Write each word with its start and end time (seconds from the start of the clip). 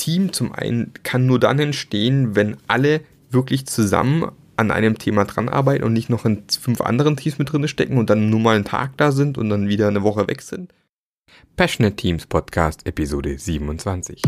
Team 0.00 0.32
zum 0.32 0.52
einen 0.52 0.94
kann 1.02 1.26
nur 1.26 1.38
dann 1.38 1.58
entstehen, 1.58 2.34
wenn 2.34 2.56
alle 2.66 3.02
wirklich 3.30 3.66
zusammen 3.66 4.32
an 4.56 4.70
einem 4.70 4.98
Thema 4.98 5.26
dran 5.26 5.48
arbeiten 5.48 5.84
und 5.84 5.92
nicht 5.92 6.08
noch 6.08 6.24
in 6.24 6.42
fünf 6.48 6.80
anderen 6.80 7.16
Teams 7.16 7.38
mit 7.38 7.52
drin 7.52 7.68
stecken 7.68 7.98
und 7.98 8.10
dann 8.10 8.30
nur 8.30 8.40
mal 8.40 8.56
einen 8.56 8.64
Tag 8.64 8.96
da 8.96 9.12
sind 9.12 9.38
und 9.38 9.50
dann 9.50 9.68
wieder 9.68 9.88
eine 9.88 10.02
Woche 10.02 10.26
weg 10.26 10.42
sind. 10.42 10.72
Passionate 11.56 11.96
Teams 11.96 12.26
Podcast 12.26 12.86
Episode 12.86 13.38
27. 13.38 14.22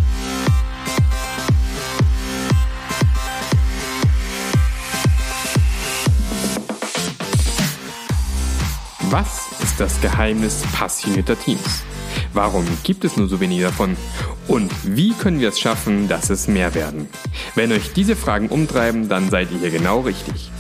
Was 9.11 9.53
ist 9.63 9.81
das 9.81 10.01
Geheimnis 10.01 10.63
passionierter 10.73 11.39
Teams? 11.39 11.83
Warum 12.35 12.67
gibt 12.83 13.05
es 13.05 13.17
nur 13.17 13.29
so 13.29 13.41
wenige 13.41 13.65
davon? 13.65 13.97
Und 14.49 14.73
wie 14.85 15.13
können 15.13 15.41
wir 15.41 15.51
es 15.51 15.61
schaffen, 15.61 16.09
dass 16.09 16.31
es 16.31 16.49
mehr 16.49 16.75
werden? 16.75 17.09
Wenn 17.55 17.73
euch 17.73 17.93
diese 17.93 18.17
Fragen 18.17 18.49
umtreiben, 18.49 19.09
dann 19.09 19.29
seid 19.29 19.51
ihr 19.53 19.59
hier 19.59 19.71
genau 19.71 20.01
richtig. 20.01 20.51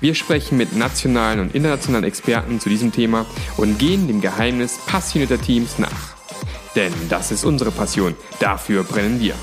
Wir 0.00 0.14
sprechen 0.14 0.58
mit 0.58 0.76
nationalen 0.76 1.40
und 1.40 1.54
internationalen 1.54 2.04
Experten 2.04 2.60
zu 2.60 2.68
diesem 2.68 2.92
Thema 2.92 3.24
und 3.56 3.78
gehen 3.78 4.08
dem 4.08 4.20
Geheimnis 4.20 4.78
passionierter 4.86 5.40
Teams 5.40 5.78
nach. 5.78 6.16
Denn 6.74 6.92
das 7.08 7.30
ist 7.30 7.44
unsere 7.44 7.70
Passion, 7.70 8.14
dafür 8.40 8.82
brennen 8.82 9.20
wir. 9.20 9.34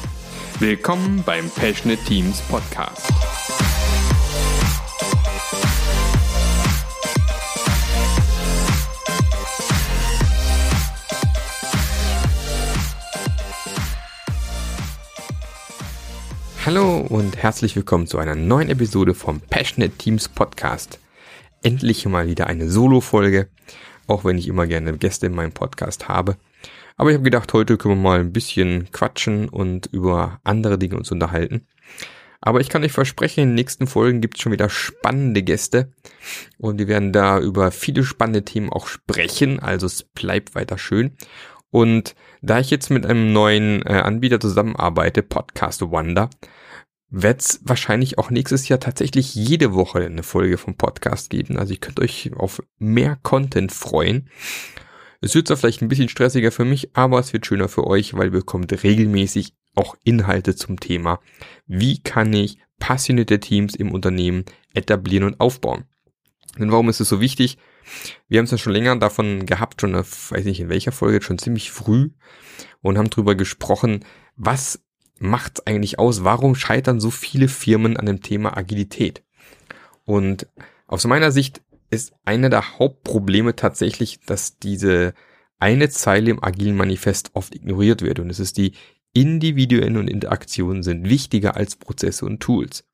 Willkommen 0.60 1.24
beim 1.26 1.50
Passionate 1.50 2.04
Teams 2.04 2.42
Podcast. 2.42 3.08
Hallo 16.72 16.98
und 17.00 17.36
herzlich 17.36 17.76
willkommen 17.76 18.06
zu 18.06 18.20
einer 18.20 18.36
neuen 18.36 18.70
Episode 18.70 19.16
vom 19.16 19.42
Passionate 19.42 19.98
Teams 19.98 20.30
Podcast. 20.30 21.00
Endlich 21.64 22.06
mal 22.06 22.28
wieder 22.28 22.46
eine 22.46 22.70
Solo-Folge, 22.70 23.50
auch 24.06 24.24
wenn 24.24 24.38
ich 24.38 24.48
immer 24.48 24.68
gerne 24.68 24.96
Gäste 24.96 25.26
in 25.26 25.34
meinem 25.34 25.52
Podcast 25.52 26.08
habe. 26.10 26.38
Aber 26.96 27.10
ich 27.10 27.16
habe 27.16 27.24
gedacht, 27.24 27.52
heute 27.54 27.76
können 27.78 27.96
wir 27.96 28.10
mal 28.10 28.20
ein 28.20 28.34
bisschen 28.34 28.92
quatschen 28.92 29.50
und 29.50 29.88
über 29.88 30.42
andere 30.44 30.78
Dinge 30.78 30.96
uns 30.96 31.12
unterhalten. 31.12 31.66
Aber 32.40 32.60
ich 32.62 32.70
kann 32.70 32.84
euch 32.84 32.92
versprechen, 32.92 33.42
in 33.42 33.50
den 33.50 33.56
nächsten 33.56 33.88
Folgen 33.88 34.22
gibt 34.22 34.38
es 34.38 34.44
schon 34.44 34.52
wieder 34.52 34.70
spannende 34.70 35.42
Gäste 35.42 35.92
und 36.60 36.78
wir 36.78 36.88
werden 36.88 37.12
da 37.12 37.40
über 37.40 37.72
viele 37.72 38.04
spannende 38.04 38.46
Themen 38.46 38.70
auch 38.70 38.86
sprechen, 38.86 39.60
also 39.60 39.88
es 39.88 40.04
bleibt 40.04 40.54
weiter 40.54 40.78
schön. 40.78 41.18
Und 41.72 42.14
da 42.44 42.60
ich 42.60 42.70
jetzt 42.70 42.90
mit 42.92 43.08
einem 43.08 43.34
neuen 43.34 43.82
äh, 43.88 43.94
Anbieter 43.94 44.40
zusammenarbeite, 44.40 45.24
Podcast 45.24 45.82
Wonder, 45.82 46.30
wird 47.10 47.42
es 47.42 47.60
wahrscheinlich 47.64 48.18
auch 48.18 48.30
nächstes 48.30 48.68
Jahr 48.68 48.80
tatsächlich 48.80 49.34
jede 49.34 49.74
Woche 49.74 50.00
eine 50.00 50.24
Folge 50.24 50.58
vom 50.58 50.76
Podcast 50.76 51.30
geben. 51.30 51.58
Also 51.58 51.74
ich 51.74 51.82
könnt 51.82 52.00
euch 52.00 52.32
auf 52.36 52.62
mehr 52.78 53.18
Content 53.24 53.72
freuen. 53.72 54.30
Es 55.22 55.36
wird 55.36 55.48
zwar 55.48 55.58
vielleicht 55.58 55.82
ein 55.82 55.90
bisschen 55.90 56.10
stressiger 56.10 56.52
für 56.52 56.66
mich, 56.66 56.96
aber 56.96 57.20
es 57.20 57.34
wird 57.34 57.46
schöner 57.46 57.68
für 57.68 57.86
euch, 57.88 58.14
weil 58.14 58.28
ihr 58.28 58.32
bekommt 58.32 58.72
regelmäßig 58.84 59.54
auch 59.76 59.96
Inhalte 60.04 60.56
zum 60.56 60.80
Thema. 60.80 61.20
Wie 61.66 62.02
kann 62.02 62.32
ich 62.32 62.60
passionierte 62.80 63.40
Teams 63.40 63.76
im 63.76 63.92
Unternehmen 63.92 64.46
etablieren 64.74 65.26
und 65.26 65.40
aufbauen? 65.40 65.86
Denn 66.58 66.72
warum 66.72 66.90
ist 66.90 67.00
es 67.00 67.10
so 67.10 67.22
wichtig? 67.22 67.58
Wir 68.28 68.38
haben 68.38 68.46
es 68.46 68.52
ja 68.52 68.58
schon 68.58 68.74
länger 68.74 68.96
davon 68.98 69.46
gehabt, 69.46 69.82
schon, 69.82 69.94
weiß 69.94 70.46
nicht 70.46 70.60
in 70.60 70.70
welcher 70.70 70.92
Folge, 70.92 71.22
schon 71.22 71.40
ziemlich 71.40 71.72
früh 71.72 72.12
und 72.82 72.98
haben 72.98 73.10
drüber 73.10 73.36
gesprochen, 73.36 74.06
was 74.36 74.84
macht 75.20 75.68
eigentlich 75.68 76.00
aus? 76.00 76.24
Warum 76.24 76.56
scheitern 76.56 77.00
so 77.00 77.12
viele 77.12 77.48
Firmen 77.48 77.98
an 77.98 78.06
dem 78.06 78.22
Thema 78.22 78.58
Agilität? 78.58 79.24
Und 80.06 80.48
aus 80.88 81.06
meiner 81.06 81.32
Sicht 81.32 81.62
ist 81.92 82.14
einer 82.26 82.50
der 82.50 82.80
Hauptprobleme 82.80 83.56
tatsächlich, 83.56 84.20
dass 84.22 84.58
diese 84.58 85.14
eine 85.60 85.90
Zeile 85.90 86.32
im 86.32 86.44
agilen 86.44 86.76
Manifest 86.76 87.32
oft 87.34 87.54
ignoriert 87.54 88.02
wird 88.02 88.20
und 88.20 88.30
es 88.30 88.40
ist 88.40 88.58
die 88.58 88.74
Individuen 89.14 89.98
und 89.98 90.08
Interaktionen 90.08 90.84
sind 90.84 91.10
wichtiger 91.10 91.56
als 91.56 91.76
Prozesse 91.76 92.26
und 92.26 92.40
Tools. 92.40 92.86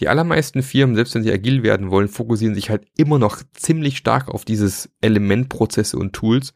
Die 0.00 0.08
allermeisten 0.08 0.62
Firmen, 0.62 0.96
selbst 0.96 1.14
wenn 1.14 1.22
sie 1.22 1.32
agil 1.32 1.62
werden 1.62 1.90
wollen, 1.90 2.08
fokussieren 2.08 2.54
sich 2.54 2.68
halt 2.68 2.86
immer 2.96 3.18
noch 3.20 3.42
ziemlich 3.52 3.96
stark 3.96 4.28
auf 4.28 4.44
dieses 4.44 4.90
Element 5.00 5.48
Prozesse 5.48 5.96
und 5.96 6.12
Tools 6.12 6.52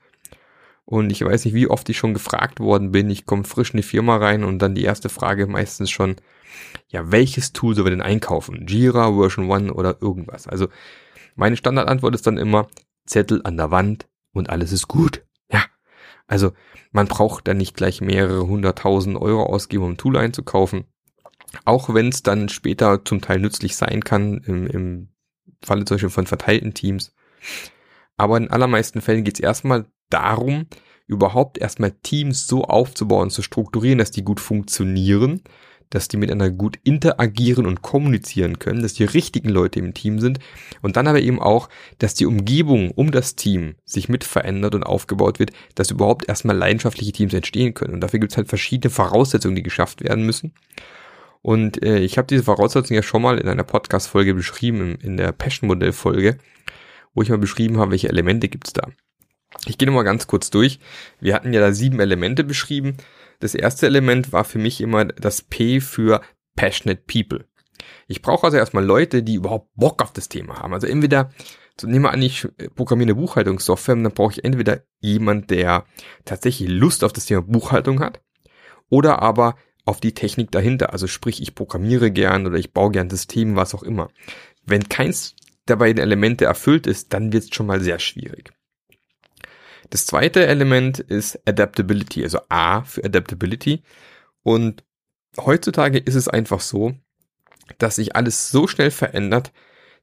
und 0.91 1.13
ich 1.13 1.23
weiß 1.23 1.45
nicht, 1.45 1.53
wie 1.53 1.69
oft 1.69 1.87
ich 1.91 1.99
schon 1.99 2.15
gefragt 2.15 2.61
worden 2.61 2.93
bin. 2.93 3.11
Ich 3.11 3.27
komme 3.27 3.45
frisch 3.45 3.73
in 3.73 3.77
die 3.77 3.83
Firma 3.83 4.17
rein 4.17 4.43
und 4.43 4.59
dann 4.61 4.75
die 4.75 4.85
erste 4.85 5.11
Frage 5.11 5.47
meistens 5.47 5.91
schon, 5.91 6.17
ja, 6.89 7.13
welches 7.13 7.53
Tool 7.53 7.75
sollen 7.75 7.89
wir 7.89 7.91
denn 7.91 8.01
einkaufen? 8.01 8.67
Jira, 8.67 9.13
Version 9.15 9.53
1 9.53 9.71
oder 9.73 10.01
irgendwas? 10.01 10.47
Also 10.47 10.69
meine 11.37 11.59
Standardantwort 11.59 12.15
ist 12.15 12.27
dann 12.27 12.39
immer 12.39 12.69
Zettel 13.05 13.43
an 13.45 13.59
der 13.59 13.71
Wand 13.71 14.09
und 14.33 14.49
alles 14.49 14.73
ist 14.73 14.89
gut. 14.89 15.27
Ja. 15.53 15.63
Also 16.27 16.53
man 16.91 17.07
braucht 17.07 17.49
dann 17.49 17.59
nicht 17.59 17.77
gleich 17.77 18.01
mehrere 18.01 18.47
hunderttausend 18.47 19.19
Euro 19.19 19.43
ausgeben, 19.43 19.85
um 19.85 19.91
ein 19.91 19.99
Tool 19.99 20.17
einzukaufen. 20.17 20.87
Auch 21.67 21.93
wenn 21.93 22.09
es 22.09 22.23
dann 22.23 22.49
später 22.49 23.05
zum 23.05 23.21
Teil 23.21 23.41
nützlich 23.41 23.77
sein 23.77 24.03
kann, 24.05 24.39
im, 24.47 24.67
im 24.67 25.09
Falle 25.63 25.85
zum 25.85 25.97
Beispiel 25.97 26.09
von 26.09 26.27
verteilten 26.27 26.73
Teams. 26.73 27.15
Aber 28.17 28.39
in 28.39 28.49
allermeisten 28.49 29.03
Fällen 29.03 29.25
geht 29.25 29.35
es 29.35 29.41
erstmal 29.41 29.85
darum, 30.11 30.67
überhaupt 31.07 31.59
erstmal 31.59 31.93
Teams 32.03 32.47
so 32.47 32.65
aufzubauen, 32.65 33.31
zu 33.31 33.43
strukturieren, 33.43 33.99
dass 33.99 34.11
die 34.11 34.23
gut 34.23 34.41
funktionieren, 34.41 35.43
dass 35.91 36.09
die 36.09 36.19
miteinander 36.19 36.51
gut 36.51 36.79
interagieren 36.85 37.67
und 37.67 37.83
kommunizieren 37.83 38.59
können, 38.59 38.83
dass 38.83 38.95
die 38.95 39.05
richtigen 39.05 39.49
Leute 39.49 39.79
im 39.79 39.95
Team 39.95 40.21
sind 40.21 40.39
und 40.83 40.97
dann 40.97 41.07
aber 41.07 41.21
eben 41.21 41.41
auch, 41.41 41.69
dass 41.99 42.15
die 42.15 42.27
Umgebung 42.27 42.91
um 42.91 43.11
das 43.11 43.37
Team 43.37 43.75
sich 43.85 44.09
mit 44.09 44.25
verändert 44.25 44.75
und 44.75 44.83
aufgebaut 44.83 45.39
wird, 45.39 45.53
dass 45.75 45.91
überhaupt 45.91 46.29
erstmal 46.29 46.57
leidenschaftliche 46.57 47.13
Teams 47.13 47.33
entstehen 47.33 47.75
können. 47.75 47.95
Und 47.95 48.01
dafür 48.01 48.21
gibt 48.21 48.33
es 48.33 48.37
halt 48.37 48.49
verschiedene 48.49 48.91
Voraussetzungen, 48.91 49.57
die 49.57 49.63
geschafft 49.63 50.03
werden 50.05 50.27
müssen. 50.27 50.53
Und 51.41 51.83
äh, 51.83 52.01
ich 52.01 52.19
habe 52.19 52.27
diese 52.27 52.43
Voraussetzungen 52.43 52.97
ja 52.97 53.03
schon 53.03 53.23
mal 53.23 53.39
in 53.39 53.49
einer 53.49 53.65
Podcast-Folge 53.65 54.35
beschrieben, 54.35 54.97
in 55.01 55.17
der 55.17 55.33
Passion-Modell-Folge, 55.33 56.37
wo 57.15 57.23
ich 57.23 57.31
mal 57.31 57.39
beschrieben 57.39 57.79
habe, 57.79 57.93
welche 57.93 58.09
Elemente 58.09 58.49
gibt's 58.49 58.73
da. 58.73 58.89
Ich 59.67 59.79
gehe 59.79 59.87
nochmal 59.87 60.05
ganz 60.05 60.27
kurz 60.27 60.51
durch. 60.51 60.81
Wir 61.21 61.35
hatten 61.35 61.53
ja 61.53 61.61
da 61.61 61.73
sieben 61.73 62.01
Elemente 62.01 62.45
beschrieben. 62.45 62.97
Das 63.41 63.55
erste 63.55 63.87
Element 63.87 64.33
war 64.33 64.45
für 64.45 64.59
mich 64.59 64.81
immer 64.81 65.05
das 65.05 65.43
P 65.43 65.81
für 65.81 66.21
Passionate 66.57 67.03
People. 67.07 67.47
Ich 68.07 68.23
brauche 68.23 68.47
also 68.47 68.57
erstmal 68.57 68.85
Leute, 68.85 69.23
die 69.23 69.35
überhaupt 69.35 69.71
Bock 69.75 70.03
auf 70.03 70.13
das 70.13 70.29
Thema 70.29 70.59
haben. 70.59 70.75
Also 70.75 70.87
entweder, 70.87 71.31
so 71.81 71.87
nehmen 71.87 72.05
wir 72.05 72.13
an, 72.13 72.23
ich 72.23 72.49
programmiere 72.75 73.13
eine 73.13 73.15
Buchhaltungssoftware, 73.15 73.97
dann 73.97 74.13
brauche 74.13 74.33
ich 74.33 74.45
entweder 74.45 74.83
jemand, 74.99 75.51
der 75.51 75.85
tatsächlich 76.25 76.69
Lust 76.69 77.05
auf 77.05 77.13
das 77.13 77.27
Thema 77.27 77.43
Buchhaltung 77.43 78.01
hat, 78.01 78.21
oder 78.91 79.23
aber 79.23 79.57
auf 79.85 80.01
die 80.01 80.15
Technik 80.15 80.51
dahinter. 80.51 80.93
Also 80.93 81.07
sprich, 81.07 81.41
ich 81.41 81.55
programmiere 81.55 82.11
gern 82.11 82.47
oder 82.47 82.59
ich 82.59 82.73
baue 82.73 82.91
gern 82.91 83.11
Systeme, 83.11 83.57
was 83.57 83.75
auch 83.75 83.83
immer. 83.83 84.11
Wenn 84.65 84.89
keins 84.89 85.35
der 85.69 85.77
beiden 85.77 86.03
Elemente 86.03 86.47
erfüllt 86.47 86.87
ist, 86.87 87.13
dann 87.13 87.33
wird 87.33 87.45
es 87.45 87.55
schon 87.55 87.67
mal 87.67 87.81
sehr 87.81 87.99
schwierig. 87.99 88.53
Das 89.91 90.07
zweite 90.07 90.47
Element 90.47 90.99
ist 90.99 91.41
Adaptability, 91.47 92.23
also 92.23 92.41
A 92.49 92.83
für 92.83 93.05
Adaptability. 93.05 93.83
Und 94.43 94.85
heutzutage 95.39 95.99
ist 95.99 96.15
es 96.15 96.29
einfach 96.29 96.61
so, 96.61 96.95
dass 97.79 97.97
sich 97.97 98.17
alles 98.17 98.51
so 98.51 98.67
schnell 98.67 98.91
verändert, 98.91 99.53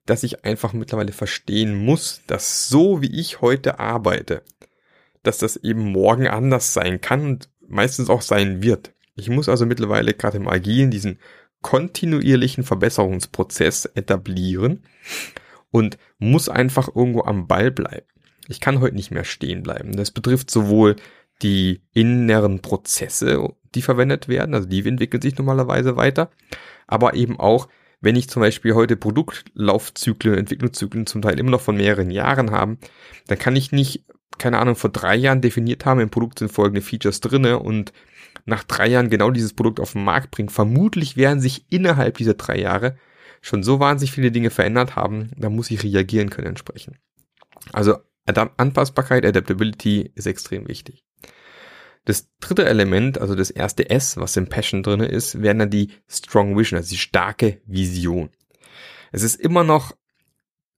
dass 0.06 0.24
ich 0.24 0.46
einfach 0.46 0.74
mittlerweile 0.74 1.12
verstehen 1.12 1.76
muss, 1.76 2.22
dass 2.28 2.68
so 2.68 3.02
wie 3.02 3.20
ich 3.20 3.42
heute 3.42 3.80
arbeite, 3.80 4.44
dass 5.24 5.40
das 5.40 5.58
eben 5.58 5.92
morgen 5.92 6.28
anders 6.28 6.74
sein 6.74 7.02
kann 7.02 7.26
und 7.26 7.50
meistens 7.68 8.10
auch 8.10 8.22
sein 8.22 8.62
wird. 8.62 8.94
Ich 9.16 9.30
muss 9.30 9.50
also 9.50 9.66
mittlerweile 9.66 10.14
gerade 10.14 10.38
im 10.38 10.48
Agilen 10.48 10.92
diesen 10.92 11.20
kontinuierlichen 11.62 12.64
Verbesserungsprozess 12.64 13.86
etablieren 13.86 14.84
und 15.72 15.98
muss 16.20 16.50
einfach 16.50 16.96
irgendwo 16.96 17.24
am 17.24 17.48
Ball 17.48 17.72
bleiben. 17.72 18.06
Ich 18.48 18.60
kann 18.60 18.82
heute 18.82 18.96
nicht 18.96 19.12
mehr 19.12 19.24
stehen 19.24 19.64
bleiben. 19.64 19.96
Das 19.96 20.12
betrifft 20.12 20.52
sowohl 20.52 20.96
die 21.42 21.82
inneren 21.94 22.62
Prozesse, 22.62 23.50
die 23.74 23.82
verwendet 23.82 24.28
werden, 24.28 24.56
also 24.56 24.68
die 24.68 24.88
entwickeln 24.88 25.22
sich 25.22 25.38
normalerweise 25.38 25.98
weiter, 25.98 26.30
aber 26.88 27.14
eben 27.14 27.40
auch, 27.40 27.68
wenn 28.02 28.16
ich 28.16 28.30
zum 28.30 28.42
Beispiel 28.42 28.74
heute 28.74 28.96
Produktlaufzyklen, 28.96 30.38
Entwicklungszyklen 30.38 31.08
zum 31.08 31.22
Teil 31.22 31.40
immer 31.40 31.52
noch 31.52 31.62
von 31.62 31.76
mehreren 31.76 32.12
Jahren 32.12 32.52
haben, 32.52 32.78
dann 33.28 33.40
kann 33.40 33.56
ich 33.56 33.72
nicht, 33.72 34.06
keine 34.38 34.60
Ahnung, 34.60 34.76
vor 34.76 34.92
drei 34.92 35.16
Jahren 35.16 35.42
definiert 35.42 35.86
haben, 35.86 36.00
im 36.00 36.10
Produkt 36.10 36.40
sind 36.40 36.52
folgende 36.52 36.82
Features 36.82 37.20
drinne 37.20 37.60
und 37.60 37.92
nach 38.46 38.64
drei 38.64 38.88
Jahren 38.88 39.10
genau 39.10 39.32
dieses 39.32 39.54
Produkt 39.54 39.80
auf 39.80 39.94
den 39.94 40.04
Markt 40.04 40.32
bringen. 40.32 40.50
Vermutlich 40.50 41.18
werden 41.18 41.40
sich 41.40 41.66
innerhalb 41.70 42.18
dieser 42.18 42.36
drei 42.36 42.60
Jahre 42.60 42.98
schon 43.42 43.64
so 43.64 43.80
wahnsinnig 43.80 44.12
viele 44.12 44.32
Dinge 44.32 44.50
verändert 44.50 44.96
haben, 44.96 45.32
da 45.38 45.50
muss 45.50 45.72
ich 45.72 45.84
reagieren 45.84 46.30
können 46.30 46.48
entsprechend. 46.48 46.98
Also 47.72 47.98
Anpassbarkeit, 48.26 49.26
Adaptability 49.26 50.12
ist 50.16 50.26
extrem 50.26 50.68
wichtig. 50.68 51.06
Das 52.06 52.30
dritte 52.40 52.66
Element, 52.66 53.20
also 53.20 53.36
das 53.36 53.50
erste 53.50 53.90
S, 53.90 54.18
was 54.18 54.38
im 54.38 54.48
Passion 54.48 54.84
drinne 54.84 55.08
ist, 55.08 55.42
wäre 55.42 55.56
dann 55.56 55.72
die 55.72 55.90
Strong 56.08 56.58
Vision, 56.58 56.78
also 56.78 56.90
die 56.90 57.00
starke 57.00 57.62
Vision. 57.66 58.30
Es 59.12 59.24
ist 59.24 59.40
immer 59.40 59.64
noch, 59.64 59.96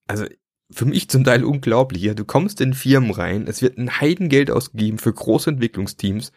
also 0.06 0.24
für 0.70 0.86
mich 0.86 1.08
zum 1.08 1.24
Teil 1.24 1.44
unglaublich. 1.44 2.02
Ja, 2.02 2.14
du 2.14 2.24
kommst 2.24 2.60
in 2.60 2.74
Firmen 2.74 3.10
rein, 3.10 3.46
es 3.46 3.62
wird 3.62 3.78
ein 3.78 4.00
Heidengeld 4.00 4.50
ausgegeben 4.50 4.98
für 4.98 5.12
große 5.12 5.50
Entwicklungsteams 5.50 6.32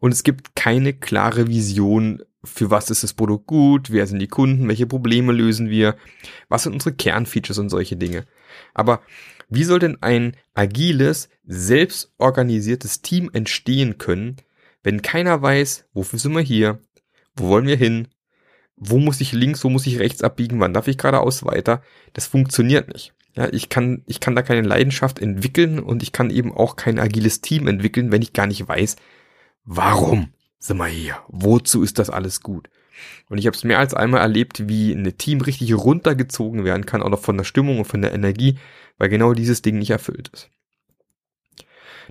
und 0.00 0.12
es 0.12 0.22
gibt 0.22 0.54
keine 0.54 0.92
klare 0.92 1.48
Vision, 1.48 2.22
für 2.44 2.70
was 2.70 2.90
ist 2.90 3.02
das 3.02 3.12
Produkt 3.12 3.46
gut, 3.46 3.90
wer 3.90 4.06
sind 4.06 4.20
die 4.20 4.28
Kunden, 4.28 4.68
welche 4.68 4.86
Probleme 4.86 5.32
lösen 5.32 5.68
wir, 5.68 5.96
was 6.48 6.62
sind 6.62 6.74
unsere 6.74 6.94
Kernfeatures 6.94 7.58
und 7.58 7.70
solche 7.70 7.96
Dinge. 7.96 8.26
Aber 8.72 9.02
wie 9.48 9.64
soll 9.64 9.78
denn 9.78 10.02
ein 10.02 10.36
agiles, 10.54 11.28
selbstorganisiertes 11.44 13.02
Team 13.02 13.30
entstehen 13.32 13.98
können, 13.98 14.36
wenn 14.82 15.02
keiner 15.02 15.40
weiß, 15.40 15.86
wofür 15.92 16.18
sind 16.18 16.34
wir 16.34 16.42
hier, 16.42 16.80
wo 17.34 17.48
wollen 17.48 17.66
wir 17.66 17.76
hin, 17.76 18.08
wo 18.76 18.98
muss 18.98 19.20
ich 19.20 19.32
links, 19.32 19.64
wo 19.64 19.70
muss 19.70 19.86
ich 19.86 19.98
rechts 19.98 20.22
abbiegen, 20.22 20.60
wann 20.60 20.74
darf 20.74 20.88
ich 20.88 20.98
geradeaus 20.98 21.44
weiter? 21.44 21.82
Das 22.12 22.26
funktioniert 22.26 22.92
nicht. 22.92 23.12
Ja, 23.36 23.48
ich 23.52 23.68
kann, 23.68 24.02
ich 24.06 24.20
kann 24.20 24.34
da 24.34 24.42
keine 24.42 24.66
Leidenschaft 24.66 25.18
entwickeln 25.18 25.78
und 25.78 26.02
ich 26.02 26.12
kann 26.12 26.30
eben 26.30 26.54
auch 26.54 26.76
kein 26.76 26.98
agiles 26.98 27.42
Team 27.42 27.68
entwickeln, 27.68 28.10
wenn 28.10 28.22
ich 28.22 28.32
gar 28.32 28.46
nicht 28.46 28.66
weiß, 28.66 28.96
warum 29.64 30.32
sind 30.58 30.78
wir 30.78 30.86
hier? 30.86 31.18
Wozu 31.28 31.82
ist 31.82 31.98
das 31.98 32.08
alles 32.08 32.40
gut? 32.40 32.70
Und 33.28 33.38
ich 33.38 33.46
habe 33.46 33.56
es 33.56 33.64
mehr 33.64 33.78
als 33.78 33.94
einmal 33.94 34.20
erlebt, 34.20 34.68
wie 34.68 34.92
ein 34.92 35.18
Team 35.18 35.40
richtig 35.40 35.74
runtergezogen 35.74 36.64
werden 36.64 36.86
kann, 36.86 37.02
auch 37.02 37.10
noch 37.10 37.20
von 37.20 37.36
der 37.36 37.44
Stimmung 37.44 37.78
und 37.78 37.84
von 37.84 38.02
der 38.02 38.12
Energie, 38.12 38.58
weil 38.98 39.08
genau 39.08 39.32
dieses 39.32 39.62
Ding 39.62 39.78
nicht 39.78 39.90
erfüllt 39.90 40.30
ist. 40.32 40.50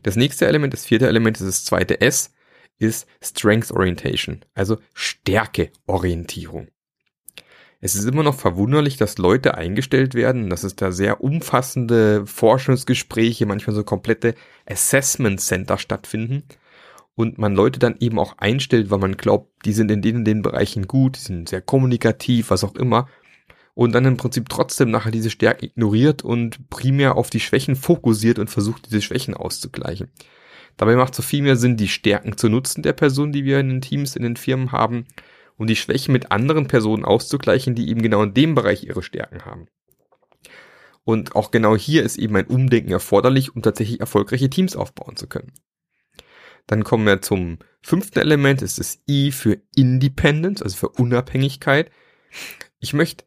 Das 0.03 0.15
nächste 0.15 0.45
Element, 0.45 0.73
das 0.73 0.85
vierte 0.85 1.07
Element, 1.07 1.37
ist 1.39 1.47
das 1.47 1.65
zweite 1.65 2.01
S, 2.01 2.33
ist 2.77 3.07
Strength 3.23 3.71
Orientation, 3.71 4.43
also 4.53 4.77
Stärkeorientierung. 4.93 6.67
Es 7.81 7.95
ist 7.95 8.05
immer 8.05 8.23
noch 8.23 8.35
verwunderlich, 8.35 8.97
dass 8.97 9.17
Leute 9.17 9.55
eingestellt 9.55 10.15
werden, 10.15 10.49
dass 10.49 10.63
es 10.63 10.75
da 10.75 10.91
sehr 10.91 11.21
umfassende 11.21 12.25
Forschungsgespräche, 12.25 13.45
manchmal 13.45 13.75
so 13.75 13.83
komplette 13.83 14.35
Assessment 14.65 15.39
Center 15.39 15.77
stattfinden 15.77 16.43
und 17.15 17.37
man 17.37 17.55
Leute 17.55 17.79
dann 17.79 17.95
eben 17.99 18.19
auch 18.19 18.37
einstellt, 18.37 18.89
weil 18.91 18.99
man 18.99 19.17
glaubt, 19.17 19.65
die 19.65 19.73
sind 19.73 19.89
in 19.89 20.01
den, 20.01 20.17
in 20.17 20.25
den 20.25 20.41
Bereichen 20.41 20.87
gut, 20.87 21.17
die 21.17 21.21
sind 21.21 21.49
sehr 21.49 21.61
kommunikativ, 21.61 22.49
was 22.49 22.63
auch 22.63 22.75
immer 22.75 23.07
und 23.75 23.93
dann 23.93 24.05
im 24.05 24.17
Prinzip 24.17 24.49
trotzdem 24.49 24.89
nachher 24.89 25.11
diese 25.11 25.29
Stärken 25.29 25.65
ignoriert 25.65 26.23
und 26.23 26.69
primär 26.69 27.15
auf 27.15 27.29
die 27.29 27.41
Schwächen 27.41 27.75
fokussiert 27.75 28.39
und 28.39 28.49
versucht, 28.49 28.87
diese 28.87 29.01
Schwächen 29.01 29.35
auszugleichen. 29.35 30.09
Dabei 30.77 30.95
macht 30.95 31.11
es 31.11 31.17
so 31.17 31.23
viel 31.23 31.43
mehr 31.43 31.57
Sinn, 31.57 31.77
die 31.77 31.89
Stärken 31.89 32.37
zu 32.37 32.49
nutzen 32.49 32.81
der 32.83 32.93
Person, 32.93 33.31
die 33.31 33.43
wir 33.43 33.59
in 33.59 33.69
den 33.69 33.81
Teams, 33.81 34.15
in 34.15 34.23
den 34.23 34.37
Firmen 34.37 34.71
haben 34.71 35.05
und 35.57 35.69
die 35.69 35.75
Schwächen 35.75 36.13
mit 36.13 36.31
anderen 36.31 36.67
Personen 36.67 37.05
auszugleichen, 37.05 37.75
die 37.75 37.89
eben 37.89 38.01
genau 38.01 38.23
in 38.23 38.33
dem 38.33 38.55
Bereich 38.55 38.83
ihre 38.85 39.03
Stärken 39.03 39.45
haben. 39.45 39.67
Und 41.03 41.35
auch 41.35 41.51
genau 41.51 41.75
hier 41.75 42.03
ist 42.03 42.17
eben 42.17 42.35
ein 42.35 42.47
Umdenken 42.47 42.91
erforderlich, 42.91 43.55
um 43.55 43.61
tatsächlich 43.61 43.99
erfolgreiche 43.99 44.49
Teams 44.49 44.75
aufbauen 44.75 45.17
zu 45.17 45.27
können. 45.27 45.51
Dann 46.67 46.83
kommen 46.83 47.05
wir 47.05 47.21
zum 47.21 47.59
fünften 47.81 48.19
Element, 48.19 48.61
das 48.61 48.77
ist 48.77 48.79
das 48.79 49.03
I 49.07 49.31
für 49.31 49.57
Independence, 49.75 50.61
also 50.61 50.75
für 50.77 50.89
Unabhängigkeit. 50.89 51.91
Ich 52.79 52.93
möchte 52.93 53.25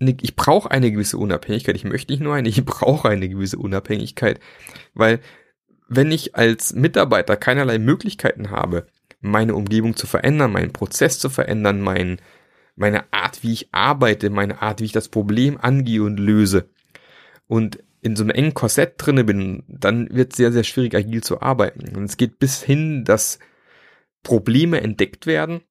ich 0.00 0.36
brauche 0.36 0.70
eine 0.70 0.92
gewisse 0.92 1.18
Unabhängigkeit. 1.18 1.74
Ich 1.74 1.84
möchte 1.84 2.12
nicht 2.12 2.22
nur 2.22 2.34
eine, 2.34 2.48
ich 2.48 2.64
brauche 2.64 3.08
eine 3.08 3.28
gewisse 3.28 3.58
Unabhängigkeit, 3.58 4.38
weil 4.94 5.20
wenn 5.88 6.12
ich 6.12 6.36
als 6.36 6.72
Mitarbeiter 6.72 7.36
keinerlei 7.36 7.78
Möglichkeiten 7.78 8.50
habe, 8.50 8.86
meine 9.20 9.54
Umgebung 9.54 9.96
zu 9.96 10.06
verändern, 10.06 10.52
meinen 10.52 10.72
Prozess 10.72 11.18
zu 11.18 11.30
verändern, 11.30 11.80
mein, 11.80 12.20
meine 12.76 13.12
Art, 13.12 13.42
wie 13.42 13.52
ich 13.52 13.68
arbeite, 13.72 14.30
meine 14.30 14.62
Art, 14.62 14.80
wie 14.80 14.84
ich 14.84 14.92
das 14.92 15.08
Problem 15.08 15.58
angehe 15.60 16.02
und 16.02 16.18
löse 16.18 16.68
und 17.48 17.82
in 18.00 18.16
so 18.16 18.22
einem 18.22 18.30
engen 18.30 18.54
Korsett 18.54 18.94
drinne 18.96 19.24
bin, 19.24 19.64
dann 19.68 20.08
wird 20.14 20.32
es 20.32 20.36
sehr, 20.36 20.52
sehr 20.52 20.64
schwierig, 20.64 20.94
agil 20.94 21.22
zu 21.22 21.40
arbeiten. 21.40 21.96
Und 21.96 22.04
es 22.04 22.16
geht 22.16 22.38
bis 22.38 22.62
hin, 22.62 23.04
dass 23.04 23.38
Probleme 24.22 24.80
entdeckt 24.80 25.26
werden 25.26 25.62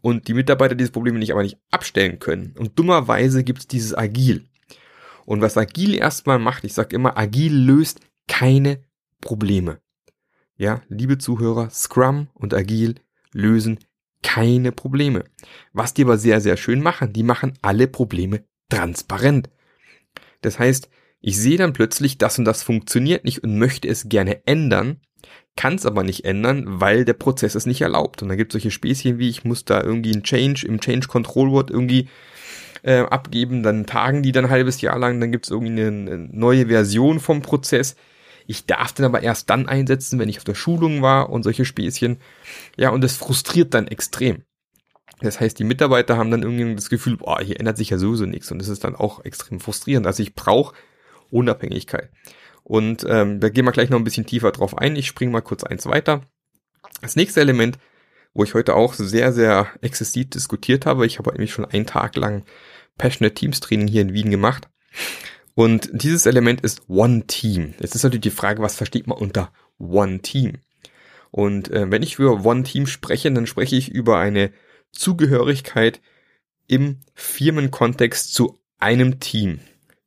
und 0.00 0.28
die 0.28 0.34
Mitarbeiter 0.34 0.74
diese 0.74 0.92
Probleme 0.92 1.18
nicht 1.18 1.32
aber 1.32 1.42
nicht 1.42 1.58
abstellen 1.70 2.18
können. 2.18 2.54
Und 2.58 2.78
dummerweise 2.78 3.44
gibt 3.44 3.60
es 3.60 3.68
dieses 3.68 3.94
Agil. 3.94 4.46
Und 5.24 5.40
was 5.40 5.56
Agil 5.56 5.94
erstmal 5.94 6.38
macht, 6.38 6.64
ich 6.64 6.74
sage 6.74 6.96
immer, 6.96 7.16
Agil 7.16 7.54
löst 7.54 8.00
keine 8.28 8.84
Probleme. 9.20 9.80
Ja, 10.56 10.82
liebe 10.88 11.18
Zuhörer, 11.18 11.70
Scrum 11.70 12.28
und 12.34 12.54
Agil 12.54 12.96
lösen 13.32 13.78
keine 14.22 14.72
Probleme. 14.72 15.24
Was 15.72 15.94
die 15.94 16.04
aber 16.04 16.18
sehr, 16.18 16.40
sehr 16.40 16.56
schön 16.56 16.82
machen, 16.82 17.12
die 17.12 17.22
machen 17.22 17.54
alle 17.62 17.88
Probleme 17.88 18.44
transparent. 18.68 19.50
Das 20.40 20.58
heißt, 20.58 20.88
ich 21.22 21.38
sehe 21.38 21.56
dann 21.56 21.72
plötzlich, 21.72 22.18
das 22.18 22.38
und 22.38 22.44
das 22.44 22.62
funktioniert 22.62 23.24
nicht 23.24 23.42
und 23.42 23.58
möchte 23.58 23.88
es 23.88 24.08
gerne 24.08 24.46
ändern 24.46 25.00
kann 25.56 25.74
es 25.74 25.86
aber 25.86 26.02
nicht 26.02 26.24
ändern, 26.24 26.64
weil 26.66 27.04
der 27.04 27.12
Prozess 27.12 27.54
es 27.54 27.66
nicht 27.66 27.82
erlaubt. 27.82 28.22
Und 28.22 28.28
da 28.28 28.36
gibt 28.36 28.52
es 28.52 28.54
solche 28.54 28.70
Späßchen 28.70 29.18
wie, 29.18 29.28
ich 29.28 29.44
muss 29.44 29.64
da 29.64 29.82
irgendwie 29.82 30.12
ein 30.12 30.22
Change 30.22 30.66
im 30.66 30.80
Change 30.80 31.08
Control 31.08 31.50
Word 31.50 31.70
irgendwie 31.70 32.08
äh, 32.82 33.00
abgeben, 33.00 33.62
dann 33.62 33.86
tagen 33.86 34.22
die 34.22 34.32
dann 34.32 34.46
ein 34.46 34.50
halbes 34.50 34.80
Jahr 34.80 34.98
lang, 34.98 35.20
dann 35.20 35.30
gibt 35.30 35.46
es 35.46 35.50
irgendwie 35.50 35.72
eine, 35.72 35.86
eine 35.86 36.28
neue 36.32 36.66
Version 36.66 37.20
vom 37.20 37.42
Prozess. 37.42 37.96
Ich 38.46 38.66
darf 38.66 38.92
den 38.92 39.04
aber 39.04 39.22
erst 39.22 39.50
dann 39.50 39.68
einsetzen, 39.68 40.18
wenn 40.18 40.28
ich 40.28 40.38
auf 40.38 40.44
der 40.44 40.54
Schulung 40.54 41.00
war 41.00 41.30
und 41.30 41.44
solche 41.44 41.64
Späßchen. 41.64 42.18
Ja, 42.76 42.90
und 42.90 43.04
das 43.04 43.16
frustriert 43.16 43.74
dann 43.74 43.86
extrem. 43.86 44.42
Das 45.20 45.38
heißt, 45.38 45.56
die 45.58 45.64
Mitarbeiter 45.64 46.16
haben 46.16 46.32
dann 46.32 46.42
irgendwie 46.42 46.74
das 46.74 46.88
Gefühl, 46.88 47.18
boah, 47.18 47.40
hier 47.40 47.60
ändert 47.60 47.76
sich 47.76 47.90
ja 47.90 47.98
sowieso 47.98 48.26
nichts 48.26 48.50
und 48.50 48.58
das 48.58 48.68
ist 48.68 48.82
dann 48.82 48.96
auch 48.96 49.24
extrem 49.24 49.60
frustrierend. 49.60 50.06
Also 50.06 50.24
ich 50.24 50.34
brauche 50.34 50.74
Unabhängigkeit. 51.32 52.10
Und 52.62 53.04
ähm, 53.08 53.40
da 53.40 53.48
gehen 53.48 53.64
wir 53.64 53.72
gleich 53.72 53.90
noch 53.90 53.98
ein 53.98 54.04
bisschen 54.04 54.26
tiefer 54.26 54.52
drauf 54.52 54.78
ein. 54.78 54.96
Ich 54.96 55.06
springe 55.06 55.32
mal 55.32 55.40
kurz 55.40 55.64
eins 55.64 55.86
weiter. 55.86 56.22
Das 57.00 57.16
nächste 57.16 57.40
Element, 57.40 57.78
wo 58.34 58.44
ich 58.44 58.54
heute 58.54 58.74
auch 58.74 58.94
sehr, 58.94 59.32
sehr 59.32 59.68
exzessiv 59.80 60.30
diskutiert 60.30 60.86
habe, 60.86 61.06
ich 61.06 61.18
habe 61.18 61.32
nämlich 61.32 61.52
schon 61.52 61.64
einen 61.64 61.86
Tag 61.86 62.16
lang 62.16 62.44
Passionate 62.98 63.34
Teams 63.34 63.60
Training 63.60 63.88
hier 63.88 64.02
in 64.02 64.12
Wien 64.12 64.30
gemacht. 64.30 64.68
Und 65.54 65.90
dieses 65.92 66.26
Element 66.26 66.60
ist 66.60 66.88
One 66.88 67.26
Team. 67.26 67.74
Jetzt 67.80 67.94
ist 67.94 68.04
natürlich 68.04 68.22
die 68.22 68.30
Frage, 68.30 68.62
was 68.62 68.76
versteht 68.76 69.06
man 69.06 69.18
unter 69.18 69.52
One 69.78 70.20
Team? 70.20 70.58
Und 71.30 71.70
äh, 71.70 71.90
wenn 71.90 72.02
ich 72.02 72.16
für 72.16 72.44
One 72.44 72.62
Team 72.62 72.86
spreche, 72.86 73.30
dann 73.32 73.46
spreche 73.46 73.76
ich 73.76 73.90
über 73.90 74.18
eine 74.18 74.52
Zugehörigkeit 74.92 76.00
im 76.68 77.00
Firmenkontext 77.14 78.32
zu 78.34 78.58
einem 78.78 79.18
Team 79.20 79.60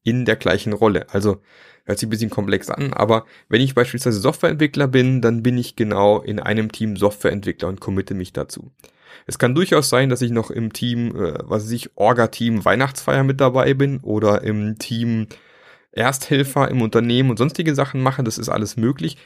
in 0.06 0.24
der 0.24 0.38
gleichen 0.38 0.72
Rolle. 0.72 1.08
Also 1.10 1.42
Hört 1.86 2.00
sich 2.00 2.08
ein 2.08 2.10
bisschen 2.10 2.32
komplex 2.32 2.72
an, 2.72 2.94
aber 2.94 3.26
wenn 3.48 3.62
ich 3.62 3.76
beispielsweise 3.76 4.20
Softwareentwickler 4.20 4.88
bin, 4.88 5.22
dann 5.22 5.44
bin 5.44 5.56
ich 5.58 5.76
genau 5.76 6.20
in 6.20 6.40
einem 6.40 6.72
Team 6.72 6.98
Softwareentwickler 6.98 7.68
und 7.68 7.80
committe 7.80 8.16
mich 8.16 8.34
dazu. 8.34 8.72
Es 9.28 9.38
kann 9.38 9.54
durchaus 9.54 9.90
sein, 9.90 10.10
dass 10.10 10.24
ich 10.24 10.32
noch 10.32 10.50
im 10.50 10.74
Team, 10.74 11.16
äh, 11.16 11.38
was 11.44 11.66
weiß 11.66 11.72
ich, 11.72 11.96
Orga-Team 11.96 12.66
Weihnachtsfeier 12.66 13.24
mit 13.24 13.40
dabei 13.40 13.76
bin 13.76 14.00
oder 14.00 14.42
im 14.42 14.80
Team 14.80 15.28
Ersthelfer 15.92 16.70
im 16.70 16.82
Unternehmen 16.82 17.30
und 17.30 17.38
sonstige 17.38 17.76
Sachen 17.76 18.02
mache. 18.02 18.24
Das 18.24 18.40
ist 18.40 18.50
alles 18.50 18.78
möglich. 18.78 19.18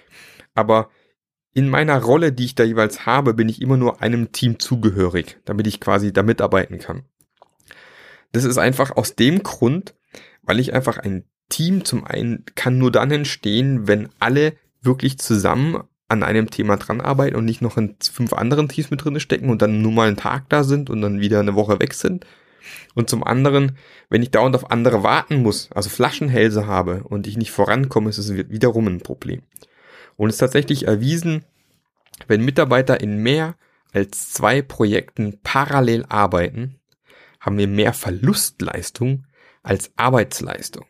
Aber 0.53 0.89
in 1.53 1.69
meiner 1.69 2.01
Rolle, 2.01 2.33
die 2.33 2.45
ich 2.45 2.55
da 2.55 2.63
jeweils 2.65 3.05
habe, 3.05 3.33
bin 3.33 3.47
ich 3.47 3.61
immer 3.61 3.77
nur 3.77 4.01
einem 4.01 4.33
Team 4.33 4.59
zugehörig, 4.59 5.37
damit 5.45 5.65
ich 5.65 5.79
quasi 5.79 6.11
da 6.11 6.23
mitarbeiten 6.23 6.77
kann. 6.77 7.03
Das 8.33 8.43
ist 8.43 8.57
einfach 8.57 8.95
aus 8.95 9.15
dem 9.15 9.43
Grund, 9.43 9.95
weil 10.49 10.59
ich 10.59 10.73
einfach 10.73 10.97
ein 10.97 11.25
Team 11.49 11.85
zum 11.85 12.05
einen 12.05 12.43
kann 12.55 12.79
nur 12.79 12.91
dann 12.91 13.11
entstehen, 13.11 13.87
wenn 13.87 14.09
alle 14.17 14.53
wirklich 14.81 15.19
zusammen 15.19 15.83
an 16.07 16.23
einem 16.23 16.49
Thema 16.49 16.77
dran 16.77 17.01
arbeiten 17.01 17.35
und 17.35 17.45
nicht 17.45 17.61
noch 17.61 17.77
in 17.77 17.97
fünf 18.01 18.33
anderen 18.33 18.67
Teams 18.67 18.89
mit 18.89 19.05
drin 19.05 19.19
stecken 19.19 19.51
und 19.51 19.61
dann 19.61 19.83
nur 19.83 19.91
mal 19.91 20.07
einen 20.07 20.17
Tag 20.17 20.49
da 20.49 20.63
sind 20.63 20.89
und 20.89 21.03
dann 21.03 21.19
wieder 21.19 21.39
eine 21.39 21.53
Woche 21.53 21.79
weg 21.79 21.93
sind. 21.93 22.25
Und 22.95 23.11
zum 23.11 23.23
anderen, 23.23 23.77
wenn 24.09 24.23
ich 24.23 24.31
dauernd 24.31 24.55
auf 24.55 24.71
andere 24.71 25.03
warten 25.03 25.43
muss, 25.43 25.71
also 25.71 25.87
Flaschenhälse 25.87 26.65
habe 26.65 27.03
und 27.03 27.27
ich 27.27 27.37
nicht 27.37 27.51
vorankomme, 27.51 28.09
ist 28.09 28.17
es 28.17 28.33
wiederum 28.33 28.87
ein 28.87 29.01
Problem. 29.01 29.43
Und 30.15 30.29
es 30.29 30.35
ist 30.37 30.39
tatsächlich 30.39 30.87
erwiesen, 30.87 31.45
wenn 32.27 32.43
Mitarbeiter 32.43 32.99
in 33.01 33.21
mehr 33.21 33.53
als 33.93 34.31
zwei 34.31 34.63
Projekten 34.63 35.41
parallel 35.43 36.07
arbeiten, 36.09 36.79
haben 37.39 37.59
wir 37.59 37.67
mehr 37.67 37.93
Verlustleistung 37.93 39.25
als 39.63 39.91
Arbeitsleistung. 39.95 40.85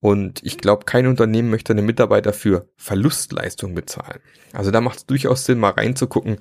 Und 0.00 0.42
ich 0.42 0.58
glaube, 0.58 0.84
kein 0.84 1.06
Unternehmen 1.06 1.48
möchte 1.48 1.72
einen 1.72 1.86
Mitarbeiter 1.86 2.32
für 2.32 2.68
Verlustleistung 2.76 3.74
bezahlen. 3.74 4.20
Also 4.52 4.72
da 4.72 4.80
macht 4.80 4.98
es 4.98 5.06
durchaus 5.06 5.44
Sinn, 5.44 5.60
mal 5.60 5.70
reinzugucken, 5.70 6.38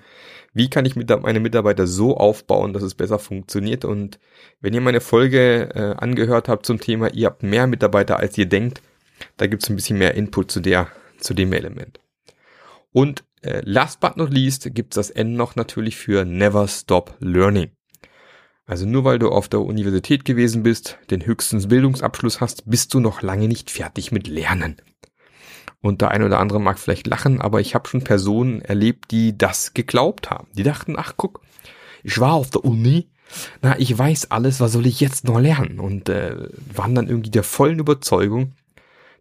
wie 0.54 0.70
kann 0.70 0.86
ich 0.86 0.96
meine 0.96 1.40
Mitarbeiter 1.40 1.86
so 1.86 2.18
aufbauen, 2.18 2.74
dass 2.74 2.82
es 2.82 2.96
besser 2.96 3.20
funktioniert. 3.20 3.86
Und 3.86 4.20
wenn 4.62 4.74
ihr 4.74 4.82
meine 4.82 5.00
Folge 5.00 5.70
äh, 5.76 5.96
angehört 6.04 6.50
habt 6.50 6.66
zum 6.66 6.80
Thema, 6.80 7.14
ihr 7.14 7.28
habt 7.28 7.44
mehr 7.44 7.68
Mitarbeiter 7.68 8.18
als 8.18 8.36
ihr 8.38 8.48
denkt, 8.48 8.82
da 9.38 9.46
gibt 9.46 9.62
es 9.62 9.70
ein 9.70 9.76
bisschen 9.76 10.00
mehr 10.00 10.16
Input 10.16 10.52
zu 10.52 10.60
der, 10.60 10.88
zu 11.20 11.36
dem 11.36 11.54
Element. 11.54 12.00
Und 12.92 13.24
äh, 13.44 13.62
last 13.64 14.00
but 14.00 14.18
not 14.18 14.34
least 14.34 14.74
gibt's 14.74 14.96
das 14.96 15.12
N 15.12 15.36
noch 15.36 15.56
natürlich 15.56 15.98
für 15.98 16.26
Never 16.26 16.68
Stop 16.68 17.16
Learning. 17.20 17.70
Also 18.72 18.86
nur 18.86 19.04
weil 19.04 19.20
du 19.20 19.28
auf 19.28 19.50
der 19.50 19.60
Universität 19.60 20.24
gewesen 20.24 20.64
bist, 20.64 20.98
den 21.10 21.26
höchsten 21.26 21.62
Bildungsabschluss 21.68 22.40
hast, 22.40 22.70
bist 22.70 22.94
du 22.94 23.02
noch 23.02 23.22
lange 23.22 23.50
nicht 23.50 23.70
fertig 23.70 24.14
mit 24.14 24.30
Lernen. 24.30 24.78
Und 25.82 26.00
der 26.00 26.12
eine 26.12 26.26
oder 26.26 26.40
andere 26.40 26.62
mag 26.62 26.80
vielleicht 26.80 27.06
lachen, 27.06 27.42
aber 27.42 27.60
ich 27.60 27.76
habe 27.76 27.90
schon 27.90 28.06
Personen 28.06 28.62
erlebt, 28.62 29.12
die 29.12 29.38
das 29.38 29.74
geglaubt 29.74 30.30
haben. 30.30 30.48
Die 30.54 30.64
dachten, 30.64 30.96
ach 30.98 31.16
guck, 31.18 31.42
ich 32.02 32.18
war 32.22 32.32
auf 32.32 32.50
der 32.50 32.64
Uni, 32.64 33.10
na, 33.62 33.78
ich 33.78 33.98
weiß 33.98 34.32
alles, 34.32 34.62
was 34.62 34.72
soll 34.72 34.86
ich 34.86 35.02
jetzt 35.02 35.26
noch 35.26 35.42
lernen? 35.42 35.82
Und 35.82 36.08
äh, 36.08 36.48
waren 36.74 36.96
dann 36.96 37.10
irgendwie 37.10 37.30
der 37.30 37.44
vollen 37.44 37.80
Überzeugung, 37.80 38.54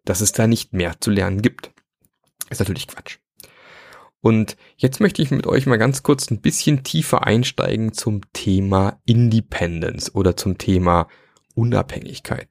dass 0.04 0.20
es 0.20 0.30
da 0.30 0.46
nicht 0.46 0.72
mehr 0.74 1.00
zu 1.00 1.10
lernen 1.10 1.42
gibt. 1.42 1.72
Ist 2.50 2.60
natürlich 2.60 2.86
Quatsch. 2.86 3.18
Und 4.20 4.56
jetzt 4.76 5.00
möchte 5.00 5.22
ich 5.22 5.30
mit 5.30 5.46
euch 5.46 5.66
mal 5.66 5.78
ganz 5.78 6.02
kurz 6.02 6.30
ein 6.30 6.40
bisschen 6.40 6.82
tiefer 6.82 7.26
einsteigen 7.26 7.92
zum 7.92 8.20
Thema 8.32 9.00
Independence 9.06 10.14
oder 10.14 10.36
zum 10.36 10.58
Thema 10.58 11.08
Unabhängigkeit. 11.54 12.48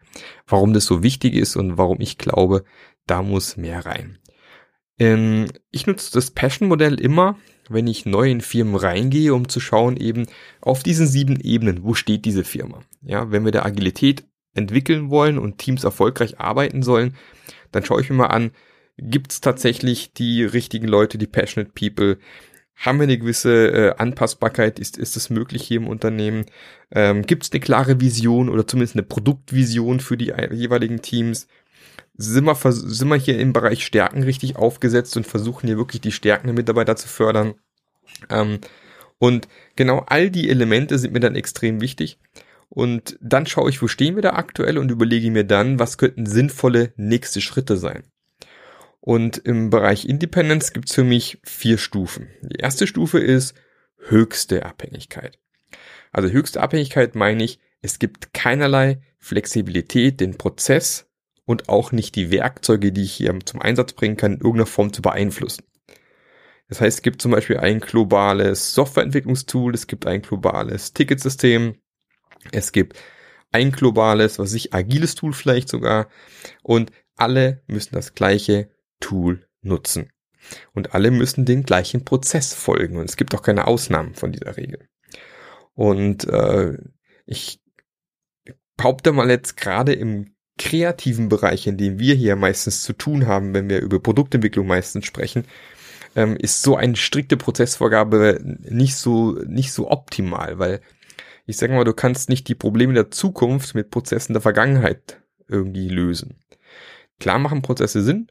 Warum 0.48 0.74
das 0.74 0.86
so 0.86 1.04
wichtig 1.04 1.36
ist 1.36 1.56
und 1.56 1.78
warum 1.78 2.02
ich 2.02 2.18
glaube, 2.18 2.64
da 3.06 3.22
muss 3.22 3.58
mehr 3.58 3.86
rein. 3.86 4.20
Ähm, 5.00 5.48
ich 5.72 5.88
nutze 5.88 6.12
das 6.12 6.32
Passion-Modell 6.32 7.00
immer, 7.00 7.38
wenn 7.70 7.88
ich 7.88 8.06
neu 8.06 8.30
in 8.30 8.42
Firmen 8.42 8.76
reingehe, 8.76 9.34
um 9.34 9.48
zu 9.48 9.60
schauen 9.60 9.96
eben 9.96 10.26
auf 10.62 10.84
diesen 10.84 11.08
sieben 11.08 11.40
Ebenen, 11.40 11.84
wo 11.84 11.94
steht 11.94 12.26
diese 12.26 12.44
Firma. 12.44 12.82
Ja, 13.02 13.32
wenn 13.32 13.46
wir 13.46 13.52
da 13.52 13.64
Agilität 13.64 14.26
entwickeln 14.54 15.10
wollen 15.10 15.38
und 15.38 15.60
Teams 15.60 15.84
erfolgreich 15.84 16.40
arbeiten 16.40 16.82
sollen, 16.82 17.16
dann 17.72 17.86
schaue 17.86 18.02
ich 18.02 18.10
mir 18.10 18.16
mal 18.16 18.28
an, 18.28 18.52
Gibt 19.01 19.32
es 19.32 19.41
tatsächlich 19.41 20.13
die 20.13 20.44
richtigen 20.44 20.88
Leute, 20.88 21.18
die 21.18 21.27
passionate 21.27 21.72
people? 21.74 22.18
Haben 22.75 23.00
wir 23.00 23.03
eine 23.03 23.18
gewisse 23.18 23.68
äh, 23.68 23.96
Anpassbarkeit? 23.98 24.79
Ist, 24.79 24.98
ist 24.98 25.15
das 25.15 25.29
möglich 25.29 25.63
hier 25.63 25.77
im 25.77 25.88
Unternehmen? 25.88 26.46
Ähm, 26.91 27.24
Gibt 27.24 27.44
es 27.44 27.51
eine 27.51 27.60
klare 27.60 28.00
Vision 28.00 28.50
oder 28.50 28.68
zumindest 28.68 28.96
eine 28.96 29.03
Produktvision 29.03 30.00
für 30.00 30.18
die 30.18 30.34
jeweiligen 30.51 31.01
Teams? 31.01 31.48
Sind 32.15 32.46
wir, 32.46 32.56
sind 32.56 33.08
wir 33.08 33.15
hier 33.15 33.39
im 33.39 33.53
Bereich 33.53 33.86
Stärken 33.86 34.24
richtig 34.24 34.56
aufgesetzt 34.58 35.15
und 35.18 35.27
versuchen 35.27 35.68
hier 35.68 35.77
wirklich 35.77 36.01
die 36.01 36.12
Stärken 36.12 36.48
der 36.48 36.56
Mitarbeiter 36.56 36.96
zu 36.96 37.08
fördern? 37.08 37.56
Ähm, 38.29 38.60
und 39.18 39.48
genau 39.75 40.06
all 40.08 40.29
die 40.29 40.50
Elemente 40.50 40.98
sind 41.00 41.13
mir 41.13 41.20
dann 41.20 41.36
extrem 41.36 41.82
wichtig. 41.82 42.18
Und 42.70 43.18
dann 43.22 43.46
schaue 43.46 43.70
ich, 43.70 43.82
wo 43.82 43.88
stehen 43.88 44.15
wir 44.15 44.22
da 44.22 44.34
aktuell 44.34 44.77
und 44.77 44.91
überlege 44.91 45.32
mir 45.32 45.44
dann, 45.44 45.79
was 45.79 45.98
könnten 45.98 46.25
sinnvolle 46.25 46.94
nächste 46.96 47.41
Schritte 47.41 47.77
sein. 47.77 48.03
Und 49.10 49.39
im 49.39 49.72
Bereich 49.72 50.08
Independence 50.08 50.72
gibt's 50.72 50.94
für 50.94 51.04
mich 51.04 51.39
vier 51.44 51.80
Stufen. 51.80 52.28
Die 52.44 52.60
erste 52.60 52.86
Stufe 52.86 53.18
ist 53.18 53.56
höchste 53.98 54.68
Abhängigkeit. 54.68 55.39
Also 56.12 56.30
höchste 56.30 56.62
Abhängigkeit 56.62 57.16
meine 57.16 57.44
ich, 57.44 57.58
es 57.82 57.98
gibt 57.98 58.36
keinerlei 58.36 59.01
Flexibilität, 59.18 60.20
den 60.20 60.38
Prozess 60.38 61.08
und 61.46 61.70
auch 61.70 61.92
nicht 61.92 62.16
die 62.16 62.30
Werkzeuge, 62.30 62.92
die 62.92 63.01
ich 63.01 63.13
hier 63.13 63.36
zum 63.44 63.63
Einsatz 63.63 63.94
bringen 63.94 64.16
kann, 64.16 64.34
in 64.34 64.42
irgendeiner 64.42 64.68
Form 64.68 64.94
zu 64.94 65.01
beeinflussen. 65.01 65.63
Das 66.68 66.80
heißt, 66.80 67.00
es 67.00 67.01
gibt 67.01 67.20
zum 67.20 67.32
Beispiel 67.32 67.58
ein 67.58 67.80
globales 67.80 68.75
Softwareentwicklungstool, 68.75 69.74
es 69.74 69.88
gibt 69.88 70.06
ein 70.06 70.22
globales 70.22 70.94
Ticketsystem, 70.94 71.80
es 72.51 72.72
gibt 72.72 72.96
ein 73.51 73.72
globales, 73.72 74.38
was 74.38 74.54
ich, 74.54 74.75
agiles 74.75 75.16
Tool 75.16 75.34
vielleicht 75.34 75.68
sogar 75.68 76.10
und 76.62 76.92
alle 77.16 77.63
müssen 77.66 77.96
das 77.96 78.13
gleiche 78.13 78.70
Tool 79.00 79.48
nutzen. 79.62 80.12
Und 80.74 80.94
alle 80.94 81.12
müssen 81.12 81.46
den 81.46 81.63
gleichen 81.63 82.06
Prozess 82.06 82.53
folgen. 82.53 82.98
Und 82.98 83.10
es 83.10 83.18
gibt 83.18 83.36
auch 83.36 83.41
keine 83.41 83.68
Ausnahmen 83.68 84.15
von 84.15 84.32
dieser 84.32 84.58
Regel. 84.58 84.88
Und 85.74 86.27
äh, 86.27 86.77
ich 87.25 87.62
behaupte 88.77 89.12
mal 89.12 89.29
jetzt 89.29 89.58
gerade 89.58 89.94
im 89.94 90.34
kreativen 90.58 91.29
Bereich, 91.29 91.68
in 91.68 91.77
dem 91.77 92.00
wir 92.00 92.15
hier 92.15 92.36
meistens 92.36 92.84
zu 92.84 92.94
tun 92.94 93.27
haben, 93.27 93.53
wenn 93.53 93.70
wir 93.70 93.82
über 93.82 94.00
Produktentwicklung 94.00 94.68
meistens 94.68 95.06
sprechen, 95.06 95.46
ähm, 96.15 96.36
ist 96.36 96.62
so 96.62 96.75
eine 96.75 96.96
strikte 96.96 97.38
Prozessvorgabe 97.38 98.39
nicht 98.44 98.96
so, 98.96 99.34
nicht 99.46 99.72
so 99.72 99.89
optimal, 99.89 100.60
weil 100.60 100.82
ich 101.46 101.58
sage 101.58 101.74
mal, 101.74 101.84
du 101.84 101.94
kannst 101.94 102.29
nicht 102.29 102.48
die 102.48 102.56
Probleme 102.56 102.94
der 102.94 103.10
Zukunft 103.10 103.74
mit 103.74 103.89
Prozessen 103.89 104.34
der 104.34 104.41
Vergangenheit 104.41 105.22
irgendwie 105.48 105.89
lösen. 105.89 106.44
Klar 107.20 107.39
machen 107.39 107.62
Prozesse 107.62 108.03
Sinn, 108.03 108.27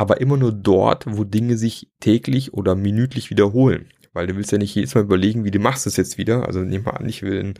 aber 0.00 0.18
immer 0.22 0.38
nur 0.38 0.50
dort, 0.50 1.04
wo 1.06 1.24
Dinge 1.24 1.58
sich 1.58 1.90
täglich 2.00 2.54
oder 2.54 2.74
minütlich 2.74 3.28
wiederholen. 3.28 3.90
Weil 4.14 4.26
du 4.26 4.34
willst 4.34 4.50
ja 4.50 4.56
nicht 4.56 4.74
jedes 4.74 4.94
Mal 4.94 5.04
überlegen, 5.04 5.44
wie 5.44 5.50
du 5.50 5.58
machst 5.58 5.86
es 5.86 5.98
jetzt 5.98 6.16
wieder. 6.16 6.46
Also 6.46 6.60
nehmen 6.60 6.86
wir 6.86 6.98
an, 6.98 7.06
ich 7.06 7.20
will, 7.20 7.38
ein, 7.38 7.54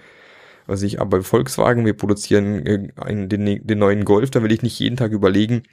was 0.66 0.80
ich, 0.80 1.02
aber 1.02 1.18
bei 1.18 1.22
Volkswagen, 1.22 1.84
wir 1.84 1.92
produzieren 1.92 2.64
äh, 2.64 2.88
einen, 2.96 3.28
den, 3.28 3.66
den 3.66 3.78
neuen 3.78 4.06
Golf, 4.06 4.30
da 4.30 4.42
will 4.42 4.52
ich 4.52 4.62
nicht 4.62 4.78
jeden 4.78 4.96
Tag 4.96 5.12
überlegen, 5.12 5.64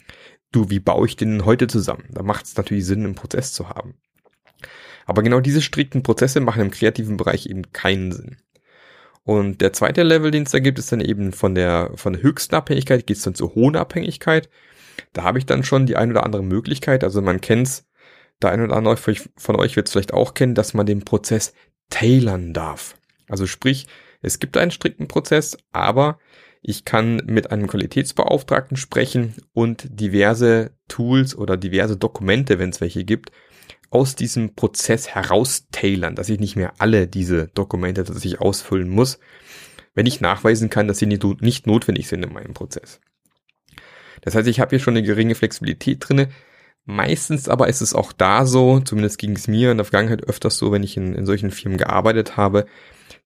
du, 0.52 0.70
wie 0.70 0.82
baue 0.82 1.08
ich 1.08 1.16
den 1.16 1.46
heute 1.46 1.68
zusammen? 1.68 2.04
Da 2.12 2.22
macht 2.22 2.46
es 2.46 2.58
natürlich 2.58 2.86
Sinn, 2.86 3.06
einen 3.06 3.16
Prozess 3.16 3.54
zu 3.54 3.70
haben. 3.70 3.94
Aber 5.06 5.24
genau 5.24 5.40
diese 5.40 5.62
strikten 5.62 6.04
Prozesse 6.04 6.42
machen 6.42 6.64
im 6.64 6.72
kreativen 6.72 7.16
Bereich 7.16 7.46
eben 7.46 7.72
keinen 7.72 8.12
Sinn. 8.12 8.36
Und 9.24 9.62
der 9.62 9.72
zweite 9.72 10.04
Level, 10.04 10.32
den 10.32 10.44
es 10.44 10.52
da 10.52 10.60
gibt, 10.60 10.80
ist 10.80 10.92
dann 10.92 11.00
eben 11.00 11.32
von 11.32 11.56
der, 11.56 11.92
von 11.96 12.12
der 12.12 12.24
höchsten 12.24 12.56
Abhängigkeit 12.56 13.08
geht 13.08 13.16
es 13.16 13.24
dann 13.24 13.36
zur 13.36 13.56
hohen 13.56 13.78
Abhängigkeit. 13.78 14.50
Da 15.14 15.24
habe 15.24 15.40
ich 15.40 15.46
dann 15.46 15.64
schon 15.64 15.86
die 15.86 15.96
ein 15.96 16.12
oder 16.12 16.26
andere 16.26 16.44
Möglichkeit. 16.44 17.04
Also 17.04 17.22
man 17.22 17.42
kennt's, 17.42 17.88
der 18.42 18.52
ein 18.52 18.62
oder 18.62 18.76
andere 18.76 18.98
von 18.98 19.56
euch 19.56 19.76
wird 19.76 19.88
es 19.88 19.94
vielleicht 19.94 20.14
auch 20.14 20.34
kennen, 20.34 20.56
dass 20.56 20.74
man 20.74 20.86
den 20.86 21.06
Prozess 21.06 21.54
tailern 21.90 22.54
darf. 22.54 22.96
Also 23.30 23.48
sprich, 23.48 23.88
es 24.22 24.40
gibt 24.40 24.58
einen 24.58 24.72
strikten 24.72 25.08
Prozess, 25.08 25.58
aber 25.72 26.20
ich 26.62 26.86
kann 26.86 27.18
mit 27.26 27.52
einem 27.52 27.68
Qualitätsbeauftragten 27.68 28.78
sprechen 28.78 29.36
und 29.54 29.88
diverse 29.90 30.72
Tools 30.88 31.36
oder 31.36 31.56
diverse 31.56 31.98
Dokumente, 31.98 32.60
wenn 32.60 32.72
es 32.72 32.82
welche 32.82 33.06
gibt, 33.06 33.32
aus 33.90 34.16
diesem 34.16 34.54
Prozess 34.54 35.08
heraus 35.08 35.68
tailern, 35.72 36.16
dass 36.16 36.30
ich 36.30 36.40
nicht 36.40 36.56
mehr 36.56 36.74
alle 36.80 37.08
diese 37.08 37.48
Dokumente 37.48 38.04
tatsächlich 38.04 38.42
ausfüllen 38.42 38.90
muss, 38.90 39.20
wenn 39.94 40.06
ich 40.06 40.20
nachweisen 40.20 40.70
kann, 40.70 40.88
dass 40.88 41.00
sie 41.00 41.06
nicht 41.06 41.68
notwendig 41.68 42.08
sind 42.08 42.24
in 42.24 42.34
meinem 42.34 42.54
Prozess. 42.54 43.00
Das 44.28 44.36
heißt, 44.36 44.50
ich 44.50 44.60
habe 44.60 44.72
hier 44.72 44.80
schon 44.80 44.98
eine 44.98 45.08
geringe 45.08 45.36
Flexibilität 45.36 46.00
drinne. 46.02 46.28
Meistens 46.84 47.48
aber 47.48 47.70
ist 47.70 47.80
es 47.80 47.94
auch 47.94 48.12
da 48.12 48.46
so, 48.46 48.82
zumindest 48.82 49.20
ging 49.20 49.32
es 49.38 49.48
mir 49.48 49.72
in 49.72 49.78
der 49.78 49.86
Vergangenheit 49.86 50.26
öfters 50.26 50.58
so, 50.58 50.70
wenn 50.74 50.84
ich 50.84 50.98
in, 50.98 51.16
in 51.16 51.26
solchen 51.26 51.50
Firmen 51.50 51.78
gearbeitet 51.78 52.36
habe, 52.36 52.66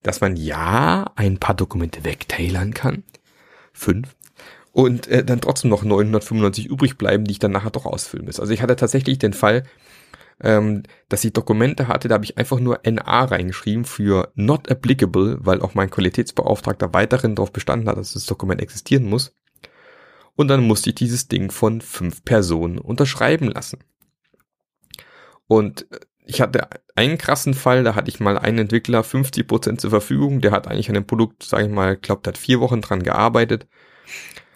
dass 0.03 0.21
man 0.21 0.35
ja 0.35 1.11
ein 1.15 1.39
paar 1.39 1.55
Dokumente 1.55 2.03
wegtailern 2.03 2.75
kann. 2.75 3.01
Fünf. 3.73 4.15
Und 4.73 5.07
äh, 5.07 5.25
dann 5.25 5.41
trotzdem 5.41 5.71
noch 5.71 5.81
995 5.83 6.67
übrig 6.67 6.99
bleiben, 6.99 7.25
die 7.25 7.31
ich 7.31 7.39
dann 7.39 7.51
nachher 7.51 7.71
doch 7.71 7.87
ausfüllen 7.87 8.27
muss. 8.27 8.39
Also 8.39 8.53
ich 8.53 8.61
hatte 8.61 8.75
tatsächlich 8.75 9.17
den 9.17 9.33
Fall, 9.33 9.63
ähm, 10.39 10.83
dass 11.09 11.23
ich 11.23 11.33
Dokumente 11.33 11.87
hatte, 11.87 12.09
da 12.09 12.13
habe 12.13 12.25
ich 12.25 12.37
einfach 12.37 12.59
nur 12.59 12.79
NA 12.85 13.23
reingeschrieben 13.23 13.85
für 13.85 14.31
not 14.35 14.69
applicable, 14.69 15.37
weil 15.39 15.63
auch 15.63 15.73
mein 15.73 15.89
Qualitätsbeauftragter 15.89 16.93
weiterhin 16.93 17.33
darauf 17.33 17.51
bestanden 17.51 17.89
hat, 17.89 17.97
dass 17.97 18.13
das 18.13 18.27
Dokument 18.27 18.61
existieren 18.61 19.05
muss 19.05 19.33
und 20.35 20.47
dann 20.47 20.65
musste 20.65 20.89
ich 20.89 20.95
dieses 20.95 21.27
Ding 21.27 21.51
von 21.51 21.81
fünf 21.81 22.23
Personen 22.23 22.79
unterschreiben 22.79 23.49
lassen. 23.49 23.79
Und 25.47 25.91
äh, 25.91 25.99
ich 26.25 26.39
hatte 26.39 26.69
einen 26.95 27.17
krassen 27.17 27.53
Fall, 27.53 27.83
da 27.83 27.95
hatte 27.95 28.09
ich 28.09 28.19
mal 28.19 28.37
einen 28.37 28.59
Entwickler 28.59 29.03
50 29.03 29.47
Prozent 29.47 29.81
zur 29.81 29.89
Verfügung, 29.89 30.41
der 30.41 30.51
hat 30.51 30.67
eigentlich 30.67 30.87
an 30.87 30.95
dem 30.95 31.07
Produkt, 31.07 31.43
sage 31.43 31.65
ich 31.65 31.71
mal, 31.71 31.97
glaubt, 31.97 32.27
hat 32.27 32.37
vier 32.37 32.59
Wochen 32.59 32.81
dran 32.81 33.03
gearbeitet. 33.03 33.67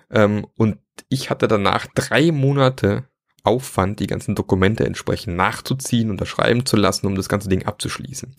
Ähm, 0.10 0.48
und 0.56 0.78
ich 1.10 1.30
hatte 1.30 1.48
danach 1.48 1.88
drei 1.94 2.32
Monate 2.32 3.06
Aufwand, 3.44 4.00
die 4.00 4.08
ganzen 4.08 4.36
Dokumente 4.36 4.86
entsprechend 4.86 5.36
nachzuziehen, 5.36 6.10
unterschreiben 6.10 6.66
zu 6.66 6.78
lassen, 6.78 7.08
um 7.08 7.16
das 7.16 7.30
ganze 7.30 7.48
Ding 7.48 7.66
abzuschließen. 7.66 8.36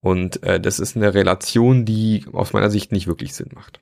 Und 0.00 0.42
äh, 0.42 0.60
das 0.60 0.80
ist 0.80 0.96
eine 0.96 1.14
Relation, 1.14 1.84
die 1.84 2.24
aus 2.32 2.52
meiner 2.52 2.70
Sicht 2.70 2.92
nicht 2.92 3.06
wirklich 3.06 3.34
Sinn 3.34 3.50
macht. 3.54 3.80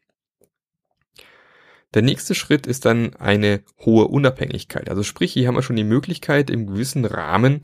Der 1.96 2.02
nächste 2.02 2.34
Schritt 2.34 2.66
ist 2.66 2.84
dann 2.84 3.16
eine 3.16 3.62
hohe 3.80 4.08
Unabhängigkeit. 4.08 4.90
Also 4.90 5.02
sprich, 5.02 5.32
hier 5.32 5.48
haben 5.48 5.54
wir 5.54 5.62
schon 5.62 5.76
die 5.76 5.82
Möglichkeit, 5.82 6.50
im 6.50 6.66
gewissen 6.66 7.06
Rahmen 7.06 7.62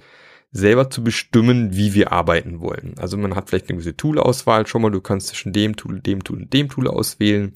selber 0.51 0.89
zu 0.89 1.05
bestimmen, 1.05 1.77
wie 1.77 1.93
wir 1.93 2.13
arbeiten 2.13 2.61
wollen. 2.61 2.95
Also 2.97 3.19
man 3.19 3.35
hat 3.35 3.51
vielleicht 3.51 3.69
eine 3.69 3.77
gewisse 3.77 3.95
Tool-Auswahl 3.95 4.67
schon 4.67 4.81
mal, 4.81 4.91
du 4.91 5.03
kannst 5.03 5.27
zwischen 5.27 5.53
dem 5.53 5.77
Tool, 5.77 6.01
dem 6.01 6.25
Tool 6.25 6.39
und 6.39 6.53
dem 6.55 6.71
Tool 6.71 6.89
auswählen. 6.89 7.53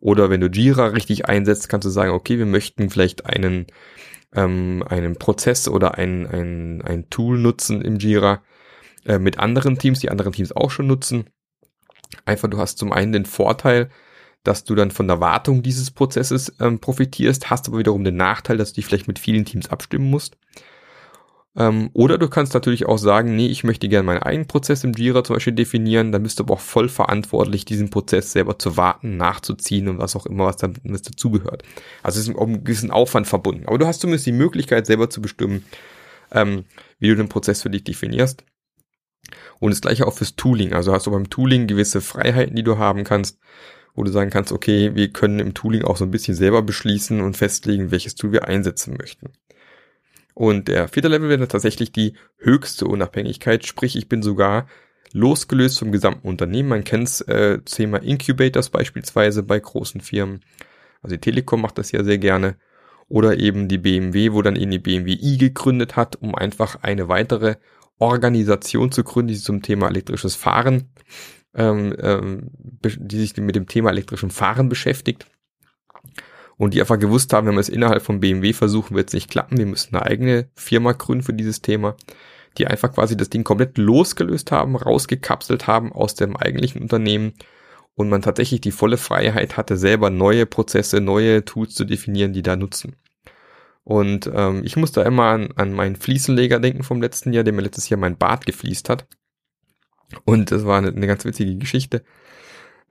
Oder 0.00 0.28
wenn 0.28 0.40
du 0.40 0.48
Jira 0.48 0.86
richtig 0.86 1.26
einsetzt, 1.26 1.68
kannst 1.68 1.86
du 1.86 1.90
sagen, 1.90 2.10
okay, 2.10 2.36
wir 2.36 2.46
möchten 2.46 2.90
vielleicht 2.90 3.24
einen, 3.26 3.68
ähm, 4.34 4.84
einen 4.88 5.18
Prozess 5.18 5.68
oder 5.68 5.98
ein, 5.98 6.26
ein, 6.26 6.82
ein 6.82 7.08
Tool 7.10 7.38
nutzen 7.38 7.80
im 7.80 7.98
Jira 7.98 8.42
äh, 9.04 9.20
mit 9.20 9.38
anderen 9.38 9.78
Teams, 9.78 10.00
die 10.00 10.10
anderen 10.10 10.32
Teams 10.32 10.50
auch 10.50 10.72
schon 10.72 10.88
nutzen. 10.88 11.30
Einfach, 12.24 12.50
du 12.50 12.58
hast 12.58 12.78
zum 12.78 12.92
einen 12.92 13.12
den 13.12 13.24
Vorteil, 13.24 13.88
dass 14.44 14.64
du 14.64 14.74
dann 14.74 14.90
von 14.90 15.08
der 15.08 15.20
Wartung 15.20 15.62
dieses 15.62 15.90
Prozesses 15.90 16.52
ähm, 16.60 16.78
profitierst, 16.78 17.50
hast 17.50 17.68
aber 17.68 17.78
wiederum 17.78 18.04
den 18.04 18.16
Nachteil, 18.16 18.56
dass 18.56 18.72
du 18.72 18.76
dich 18.76 18.86
vielleicht 18.86 19.08
mit 19.08 19.18
vielen 19.18 19.44
Teams 19.44 19.70
abstimmen 19.70 20.10
musst. 20.10 20.36
Ähm, 21.56 21.90
oder 21.92 22.18
du 22.18 22.28
kannst 22.28 22.54
natürlich 22.54 22.86
auch 22.86 22.98
sagen, 22.98 23.34
nee, 23.34 23.48
ich 23.48 23.64
möchte 23.64 23.88
gerne 23.88 24.06
meinen 24.06 24.22
eigenen 24.22 24.46
Prozess 24.46 24.84
im 24.84 24.92
Jira 24.92 25.24
zum 25.24 25.34
Beispiel 25.34 25.54
definieren, 25.54 26.12
dann 26.12 26.22
bist 26.22 26.38
du 26.38 26.44
aber 26.44 26.54
auch 26.54 26.60
voll 26.60 26.88
verantwortlich, 26.88 27.64
diesen 27.64 27.90
Prozess 27.90 28.32
selber 28.32 28.58
zu 28.58 28.76
warten, 28.76 29.16
nachzuziehen 29.16 29.88
und 29.88 29.98
was 29.98 30.14
auch 30.14 30.26
immer, 30.26 30.44
was, 30.46 30.56
da, 30.56 30.70
was 30.84 31.02
dazugehört. 31.02 31.64
Also 32.02 32.20
es 32.20 32.28
ist 32.28 32.36
auch 32.36 32.46
ein 32.46 32.62
gewissen 32.62 32.92
Aufwand 32.92 33.26
verbunden. 33.26 33.66
Aber 33.66 33.78
du 33.78 33.86
hast 33.86 34.00
zumindest 34.00 34.26
die 34.26 34.32
Möglichkeit, 34.32 34.86
selber 34.86 35.10
zu 35.10 35.20
bestimmen, 35.20 35.64
ähm, 36.30 36.64
wie 37.00 37.08
du 37.08 37.16
den 37.16 37.28
Prozess 37.28 37.62
für 37.62 37.70
dich 37.70 37.82
definierst. 37.82 38.44
Und 39.58 39.72
das 39.72 39.80
gleiche 39.80 40.06
auch 40.06 40.14
fürs 40.14 40.36
Tooling. 40.36 40.72
Also 40.72 40.92
hast 40.92 41.06
du 41.06 41.10
beim 41.10 41.28
Tooling 41.28 41.66
gewisse 41.66 42.00
Freiheiten, 42.00 42.54
die 42.54 42.62
du 42.62 42.78
haben 42.78 43.02
kannst, 43.02 43.38
wo 43.98 44.04
du 44.04 44.12
sagen 44.12 44.30
kannst, 44.30 44.52
okay, 44.52 44.94
wir 44.94 45.08
können 45.12 45.40
im 45.40 45.54
Tooling 45.54 45.82
auch 45.82 45.96
so 45.96 46.04
ein 46.04 46.12
bisschen 46.12 46.36
selber 46.36 46.62
beschließen 46.62 47.20
und 47.20 47.36
festlegen, 47.36 47.90
welches 47.90 48.14
Tool 48.14 48.30
wir 48.30 48.46
einsetzen 48.46 48.96
möchten. 48.96 49.32
Und 50.34 50.68
der 50.68 50.86
vierte 50.86 51.08
Level 51.08 51.28
wäre 51.28 51.48
tatsächlich 51.48 51.90
die 51.90 52.14
höchste 52.36 52.86
Unabhängigkeit, 52.86 53.66
sprich 53.66 53.96
ich 53.96 54.08
bin 54.08 54.22
sogar 54.22 54.68
losgelöst 55.12 55.80
vom 55.80 55.90
gesamten 55.90 56.28
Unternehmen. 56.28 56.68
Man 56.68 56.84
kennt 56.84 57.26
äh, 57.26 57.58
Thema 57.62 58.00
Incubators 58.00 58.70
beispielsweise 58.70 59.42
bei 59.42 59.58
großen 59.58 60.00
Firmen. 60.00 60.44
Also 61.02 61.16
die 61.16 61.20
Telekom 61.20 61.60
macht 61.60 61.76
das 61.78 61.90
ja 61.90 62.04
sehr 62.04 62.18
gerne. 62.18 62.56
Oder 63.08 63.40
eben 63.40 63.66
die 63.66 63.78
BMW, 63.78 64.32
wo 64.32 64.42
dann 64.42 64.54
eben 64.54 64.70
die 64.70 64.78
BMW 64.78 65.18
i 65.20 65.38
gegründet 65.38 65.96
hat, 65.96 66.14
um 66.22 66.36
einfach 66.36 66.82
eine 66.82 67.08
weitere 67.08 67.56
Organisation 67.98 68.92
zu 68.92 69.02
gründen, 69.02 69.32
die 69.32 69.38
zum 69.38 69.60
Thema 69.62 69.88
elektrisches 69.88 70.36
Fahren, 70.36 70.88
ähm, 71.58 71.94
ähm, 72.00 72.50
die 72.52 73.18
sich 73.18 73.36
mit 73.36 73.56
dem 73.56 73.66
Thema 73.66 73.90
elektrischen 73.90 74.30
Fahren 74.30 74.68
beschäftigt 74.68 75.26
und 76.56 76.72
die 76.72 76.80
einfach 76.80 76.98
gewusst 76.98 77.32
haben, 77.32 77.46
wenn 77.46 77.54
wir 77.54 77.60
es 77.60 77.68
innerhalb 77.68 78.02
von 78.02 78.20
BMW 78.20 78.52
versuchen, 78.52 78.96
wird 78.96 79.08
es 79.08 79.14
nicht 79.14 79.30
klappen. 79.30 79.58
Wir 79.58 79.66
müssen 79.66 79.94
eine 79.94 80.06
eigene 80.06 80.48
Firma 80.54 80.92
gründen 80.92 81.24
für 81.24 81.34
dieses 81.34 81.60
Thema, 81.60 81.96
die 82.56 82.66
einfach 82.66 82.92
quasi 82.92 83.16
das 83.16 83.28
Ding 83.28 83.44
komplett 83.44 83.76
losgelöst 83.76 84.52
haben, 84.52 84.76
rausgekapselt 84.76 85.66
haben 85.66 85.92
aus 85.92 86.14
dem 86.14 86.36
eigentlichen 86.36 86.80
Unternehmen 86.80 87.34
und 87.94 88.08
man 88.08 88.22
tatsächlich 88.22 88.60
die 88.60 88.70
volle 88.70 88.96
Freiheit 88.96 89.56
hatte, 89.56 89.76
selber 89.76 90.10
neue 90.10 90.46
Prozesse, 90.46 91.00
neue 91.00 91.44
Tools 91.44 91.74
zu 91.74 91.84
definieren, 91.84 92.32
die 92.32 92.42
da 92.42 92.54
nutzen. 92.54 92.94
Und 93.82 94.30
ähm, 94.32 94.62
ich 94.64 94.76
muss 94.76 94.92
da 94.92 95.02
immer 95.02 95.24
an, 95.24 95.48
an 95.56 95.72
meinen 95.72 95.96
Fliesenleger 95.96 96.60
denken 96.60 96.84
vom 96.84 97.00
letzten 97.00 97.32
Jahr, 97.32 97.42
der 97.42 97.52
mir 97.52 97.62
letztes 97.62 97.88
Jahr 97.88 97.98
mein 97.98 98.18
Bad 98.18 98.46
gefliest 98.46 98.88
hat. 98.88 99.06
Und 100.24 100.50
das 100.50 100.64
war 100.64 100.78
eine, 100.78 100.88
eine 100.88 101.06
ganz 101.06 101.24
witzige 101.24 101.56
Geschichte. 101.56 102.02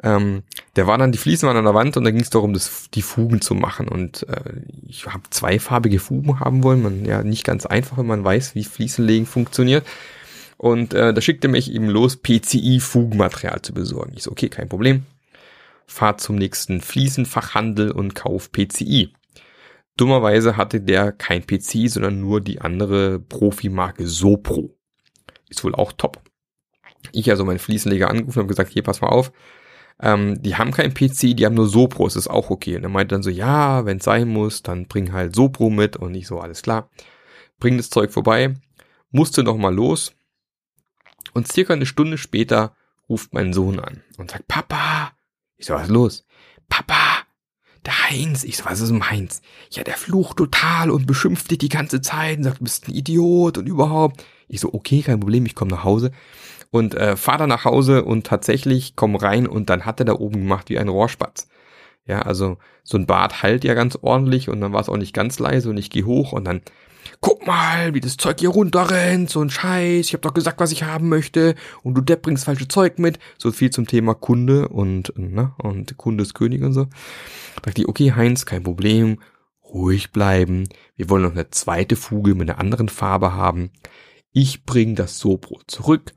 Ähm, 0.04 0.44
der 0.76 0.86
war 0.86 0.98
dann, 0.98 1.12
die 1.12 1.18
Fliesen 1.18 1.48
waren 1.48 1.58
an 1.58 1.66
der 1.66 1.74
Wand 1.74 1.98
und 1.98 2.04
da 2.04 2.12
ging 2.12 2.22
es 2.22 2.30
darum, 2.30 2.54
das, 2.54 2.90
die 2.94 3.02
Fugen 3.02 3.42
zu 3.42 3.56
machen. 3.56 3.88
Und 3.88 4.28
äh, 4.30 4.62
ich 4.88 5.08
habe 5.08 5.24
zweifarbige 5.30 6.00
Fugen 6.00 6.40
haben 6.40 6.64
wollen. 6.64 6.84
Man 6.84 7.06
ja 7.06 7.24
nicht 7.24 7.44
ganz 7.44 7.66
einfach, 7.66 7.98
wenn 7.98 8.06
man 8.06 8.24
weiß, 8.24 8.54
wie 8.56 8.64
Fliesenlegen 8.64 9.26
funktioniert. 9.26 9.86
Und 10.58 10.94
äh, 10.94 11.14
da 11.14 11.22
schickte 11.22 11.48
mich 11.48 11.72
eben 11.72 11.88
los, 11.88 12.18
PCI-Fugenmaterial 12.18 13.62
zu 13.62 13.74
besorgen. 13.74 14.14
Ich 14.16 14.24
so, 14.24 14.32
okay, 14.32 14.50
kein 14.50 14.70
Problem. 14.70 15.06
Fahr 15.86 16.18
zum 16.18 16.36
nächsten 16.36 16.82
Fliesenfachhandel 16.82 17.92
und 17.92 18.14
kauf 18.14 18.52
PCI. 18.52 19.14
Dummerweise 19.96 20.58
hatte 20.58 20.82
der 20.82 21.12
kein 21.12 21.44
PCI, 21.46 21.88
sondern 21.88 22.22
nur 22.22 22.42
die 22.42 22.62
andere 22.62 23.20
Profimarke 23.20 24.08
Sopro. 24.08 24.76
Ist 25.50 25.64
wohl 25.64 25.74
auch 25.74 25.92
top. 25.92 26.22
Ich 27.12 27.30
also 27.30 27.46
meinen 27.46 27.60
Fliesenleger 27.60 28.10
angerufen 28.10 28.40
und 28.40 28.44
habe 28.44 28.54
gesagt, 28.54 28.72
hier, 28.72 28.84
pass 28.84 29.02
mal 29.02 29.10
auf, 29.10 29.32
ähm, 30.02 30.42
die 30.42 30.56
haben 30.56 30.72
kein 30.72 30.94
PC, 30.94 31.36
die 31.36 31.46
haben 31.46 31.56
nur 31.56 31.68
Sopro, 31.68 32.06
es 32.06 32.16
ist 32.16 32.28
auch 32.28 32.50
okay. 32.50 32.76
Und 32.76 32.84
er 32.84 32.90
meinte 32.90 33.16
dann 33.16 33.24
so, 33.24 33.30
ja, 33.30 33.86
wenn 33.86 33.98
es 33.98 34.04
sein 34.04 34.28
muss, 34.28 34.64
dann 34.64 34.88
bring 34.88 35.12
halt 35.12 35.36
Sopro 35.36 35.70
mit 35.70 35.98
und 35.98 36.12
nicht 36.12 36.28
so, 36.28 36.40
alles 36.40 36.62
klar. 36.62 36.90
Bring 37.60 37.78
das 37.78 37.90
Zeug 37.90 38.12
vorbei, 38.12 38.54
musste 39.10 39.44
noch 39.44 39.58
mal 39.58 39.74
los. 39.74 40.14
Und 41.34 41.52
circa 41.52 41.74
eine 41.74 41.86
Stunde 41.86 42.18
später 42.18 42.76
ruft 43.10 43.34
mein 43.34 43.54
Sohn 43.54 43.80
an 43.80 44.04
und 44.18 44.32
sagt, 44.32 44.48
Papa, 44.48 45.12
ich 45.58 45.66
so, 45.66 45.74
was 45.74 45.84
ist 45.84 45.90
los? 45.90 46.26
Der 47.88 48.10
Heinz. 48.10 48.44
Ich 48.44 48.58
so, 48.58 48.66
was 48.66 48.82
ist 48.82 48.92
mit 48.92 49.10
Heinz? 49.10 49.42
Ja, 49.72 49.82
der 49.82 49.96
flucht 49.96 50.36
total 50.36 50.92
und 50.92 51.08
beschimpft 51.08 51.50
dich 51.50 51.58
die 51.58 51.70
ganze 51.70 52.02
Zeit 52.02 52.38
und 52.38 52.44
sagt, 52.44 52.60
du 52.60 52.66
bist 52.66 52.90
ein 52.90 52.94
Idiot 52.94 53.58
und 53.58 53.66
überhaupt. 53.66 54.26
Ich 54.50 54.60
so, 54.60 54.74
okay, 54.74 55.02
kein 55.02 55.22
Problem, 55.22 55.46
ich 55.46 55.56
komme 55.56 55.72
nach 55.72 55.86
Hause 55.86 56.12
und 56.70 56.96
äh, 56.96 57.16
fahr 57.16 57.38
dann 57.38 57.48
nach 57.48 57.64
Hause 57.64 58.04
und 58.04 58.28
tatsächlich 58.28 58.98
komm 58.98 59.16
rein 59.16 59.48
und 59.48 59.70
dann 59.70 59.86
hat 59.86 60.02
er 60.02 60.06
da 60.06 60.14
oben 60.16 60.42
gemacht 60.42 60.70
wie 60.70 60.78
ein 60.78 60.90
Rohrspatz. 60.90 61.48
Ja, 62.06 62.24
also 62.24 62.58
so 62.84 62.98
ein 62.98 63.06
Bad 63.06 63.42
heilt 63.42 63.64
ja 63.64 63.74
ganz 63.74 63.98
ordentlich 64.02 64.50
und 64.50 64.60
dann 64.60 64.74
war 64.74 64.82
es 64.82 64.90
auch 64.90 64.98
nicht 64.98 65.14
ganz 65.14 65.40
leise 65.40 65.70
und 65.70 65.78
ich 65.78 65.90
gehe 65.90 66.06
hoch 66.06 66.34
und 66.34 66.44
dann 66.44 66.62
guck 67.22 67.46
mal, 67.46 67.94
wie 67.94 68.02
das 68.02 68.18
Zeug 68.18 68.40
hier 68.40 68.50
runterrennt, 68.50 69.30
so 69.30 69.42
ein 69.42 69.50
Scheiß, 69.50 70.08
ich 70.08 70.14
hab 70.14 70.22
doch 70.22 70.34
gesagt, 70.34 70.60
was 70.60 70.72
ich 70.72 70.84
haben 70.84 71.10
möchte 71.10 71.56
und 71.84 71.96
du 71.96 72.02
Depp 72.02 72.24
bringst 72.24 72.46
falsche 72.46 72.68
Zeug 72.68 73.00
mit. 73.00 73.20
So 73.38 73.52
viel 73.52 73.70
zum 73.70 73.88
Thema 73.88 74.14
Kunde 74.14 74.68
und, 74.70 75.14
ne, 75.18 75.54
und 75.58 75.98
Kunde 75.98 76.24
ist 76.24 76.34
König 76.34 76.64
und 76.64 76.74
so. 76.74 76.88
Dachte 77.62 77.82
ich, 77.82 77.88
okay, 77.88 78.14
Heinz, 78.14 78.46
kein 78.46 78.64
Problem, 78.64 79.20
ruhig 79.64 80.12
bleiben. 80.12 80.68
Wir 80.96 81.10
wollen 81.10 81.24
noch 81.24 81.32
eine 81.32 81.50
zweite 81.50 81.96
Fuge 81.96 82.36
mit 82.36 82.50
einer 82.50 82.60
anderen 82.60 82.90
Farbe 82.90 83.34
haben. 83.34 83.72
Ich 84.32 84.64
bring 84.66 84.96
das 84.96 85.20
Sopro 85.20 85.60
zurück 85.68 86.14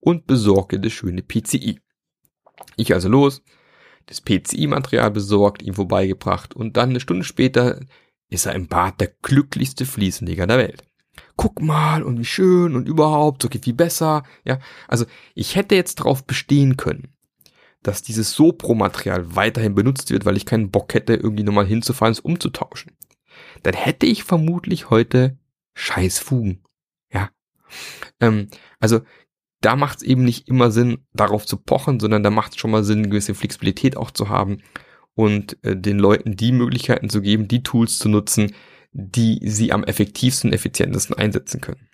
und 0.00 0.26
besorge 0.26 0.78
das 0.80 0.92
schöne 0.92 1.22
PCI. 1.22 1.80
Ich 2.76 2.94
also 2.94 3.08
los, 3.08 3.42
das 4.06 4.20
PCI-Material 4.20 5.10
besorgt, 5.10 5.62
ihm 5.62 5.74
vorbeigebracht 5.74 6.54
und 6.54 6.76
dann 6.76 6.90
eine 6.90 7.00
Stunde 7.00 7.24
später 7.24 7.80
ist 8.28 8.46
er 8.46 8.54
im 8.54 8.66
Bad 8.68 9.00
der 9.00 9.12
glücklichste 9.22 9.86
Fliesenleger 9.86 10.46
der 10.46 10.58
Welt. 10.58 10.84
Guck 11.36 11.60
mal 11.60 12.02
und 12.02 12.18
wie 12.18 12.24
schön 12.24 12.74
und 12.74 12.88
überhaupt, 12.88 13.42
so 13.42 13.48
geht 13.48 13.64
viel 13.64 13.74
besser. 13.74 14.24
Ja, 14.44 14.58
also 14.88 15.06
ich 15.34 15.56
hätte 15.56 15.74
jetzt 15.74 16.00
darauf 16.00 16.24
bestehen 16.24 16.76
können, 16.76 17.14
dass 17.82 18.02
dieses 18.02 18.32
Sopro-Material 18.32 19.36
weiterhin 19.36 19.74
benutzt 19.74 20.10
wird, 20.10 20.24
weil 20.24 20.36
ich 20.36 20.46
keinen 20.46 20.70
Bock 20.70 20.92
hätte, 20.94 21.14
irgendwie 21.14 21.44
nochmal 21.44 21.66
hinzufahren, 21.66 22.12
es 22.12 22.20
umzutauschen. 22.20 22.96
Dann 23.62 23.74
hätte 23.74 24.06
ich 24.06 24.24
vermutlich 24.24 24.90
heute 24.90 25.38
Scheißfugen. 25.74 26.64
Ja. 27.12 27.30
Ähm, 28.20 28.48
also 28.80 29.00
da 29.60 29.76
macht 29.76 29.98
es 29.98 30.02
eben 30.02 30.24
nicht 30.24 30.48
immer 30.48 30.70
Sinn, 30.70 31.06
darauf 31.12 31.46
zu 31.46 31.56
pochen, 31.56 32.00
sondern 32.00 32.22
da 32.22 32.30
macht 32.30 32.52
es 32.52 32.58
schon 32.58 32.70
mal 32.70 32.84
Sinn, 32.84 32.98
eine 32.98 33.08
gewisse 33.08 33.34
Flexibilität 33.34 33.96
auch 33.96 34.10
zu 34.10 34.28
haben 34.28 34.62
und 35.16 35.56
äh, 35.64 35.74
den 35.74 35.98
Leuten 35.98 36.36
die 36.36 36.52
Möglichkeiten 36.52 37.08
zu 37.10 37.20
geben, 37.20 37.48
die 37.48 37.64
Tools 37.64 37.98
zu 37.98 38.08
nutzen, 38.08 38.52
die 38.92 39.40
sie 39.42 39.72
am 39.72 39.82
effektivsten, 39.82 40.52
effizientesten 40.52 41.16
einsetzen 41.16 41.60
können. 41.60 41.88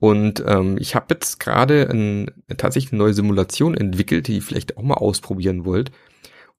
Und 0.00 0.42
ähm, 0.46 0.76
ich 0.78 0.94
habe 0.94 1.06
jetzt 1.10 1.38
gerade 1.40 1.88
ein, 1.90 2.30
tatsächlich 2.56 2.92
eine 2.92 3.02
neue 3.02 3.14
Simulation 3.14 3.76
entwickelt, 3.76 4.28
die 4.28 4.36
ihr 4.36 4.42
vielleicht 4.42 4.76
auch 4.76 4.82
mal 4.82 4.94
ausprobieren 4.94 5.64
wollt, 5.64 5.90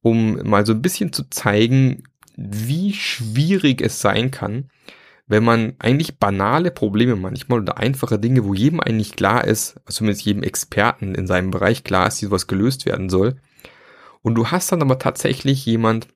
um 0.01 0.35
mal 0.47 0.65
so 0.65 0.73
ein 0.73 0.81
bisschen 0.81 1.11
zu 1.11 1.29
zeigen, 1.29 2.03
wie 2.35 2.93
schwierig 2.93 3.81
es 3.81 4.01
sein 4.01 4.31
kann, 4.31 4.69
wenn 5.27 5.43
man 5.43 5.73
eigentlich 5.79 6.17
banale 6.17 6.71
Probleme 6.71 7.15
manchmal 7.15 7.59
oder 7.61 7.77
einfache 7.77 8.19
Dinge, 8.19 8.45
wo 8.45 8.53
jedem 8.53 8.79
eigentlich 8.79 9.15
klar 9.15 9.45
ist, 9.45 9.79
zumindest 9.87 10.25
jedem 10.25 10.43
Experten 10.43 11.15
in 11.15 11.27
seinem 11.27 11.51
Bereich 11.51 11.83
klar 11.83 12.07
ist, 12.07 12.21
wie 12.21 12.25
sowas 12.25 12.47
gelöst 12.47 12.85
werden 12.85 13.09
soll. 13.09 13.37
Und 14.21 14.35
du 14.35 14.47
hast 14.47 14.71
dann 14.71 14.81
aber 14.81 14.99
tatsächlich 14.99 15.65
jemand, 15.65 16.07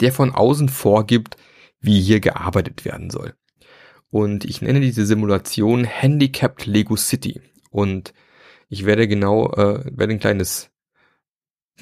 der 0.00 0.12
von 0.12 0.32
außen 0.32 0.68
vorgibt, 0.68 1.36
wie 1.80 2.00
hier 2.00 2.20
gearbeitet 2.20 2.84
werden 2.84 3.10
soll. 3.10 3.34
Und 4.10 4.44
ich 4.44 4.62
nenne 4.62 4.80
diese 4.80 5.06
Simulation 5.06 5.84
Handicapped 5.84 6.66
Lego 6.66 6.96
City. 6.96 7.40
Und 7.70 8.14
ich 8.68 8.86
werde 8.86 9.06
genau, 9.08 9.52
äh, 9.52 9.84
werde 9.96 10.14
ein 10.14 10.20
kleines 10.20 10.70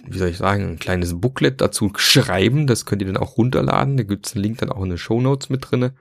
wie 0.05 0.19
soll 0.19 0.29
ich 0.29 0.39
sagen, 0.39 0.65
ein 0.65 0.79
kleines 0.79 1.21
Booklet 1.21 1.61
dazu 1.61 1.93
schreiben. 1.97 2.67
Das 2.67 2.85
könnt 2.85 3.03
ihr 3.03 3.07
dann 3.07 3.17
auch 3.17 3.37
runterladen. 3.37 3.97
Da 3.97 4.03
gibt's 4.03 4.35
einen 4.35 4.43
Link 4.43 4.59
dann 4.59 4.71
auch 4.71 4.83
in 4.83 4.91
den 4.91 4.99
Show 4.99 5.21
Notes 5.21 5.49
mit 5.49 5.71
drinne, 5.71 5.95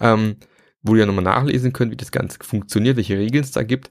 ähm, 0.00 0.36
wo 0.82 0.96
ihr 0.96 1.06
nochmal 1.06 1.24
nachlesen 1.24 1.72
könnt, 1.72 1.92
wie 1.92 1.96
das 1.96 2.10
Ganze 2.10 2.38
funktioniert, 2.42 2.96
welche 2.96 3.18
Regeln 3.18 3.44
es 3.44 3.52
da 3.52 3.62
gibt. 3.62 3.90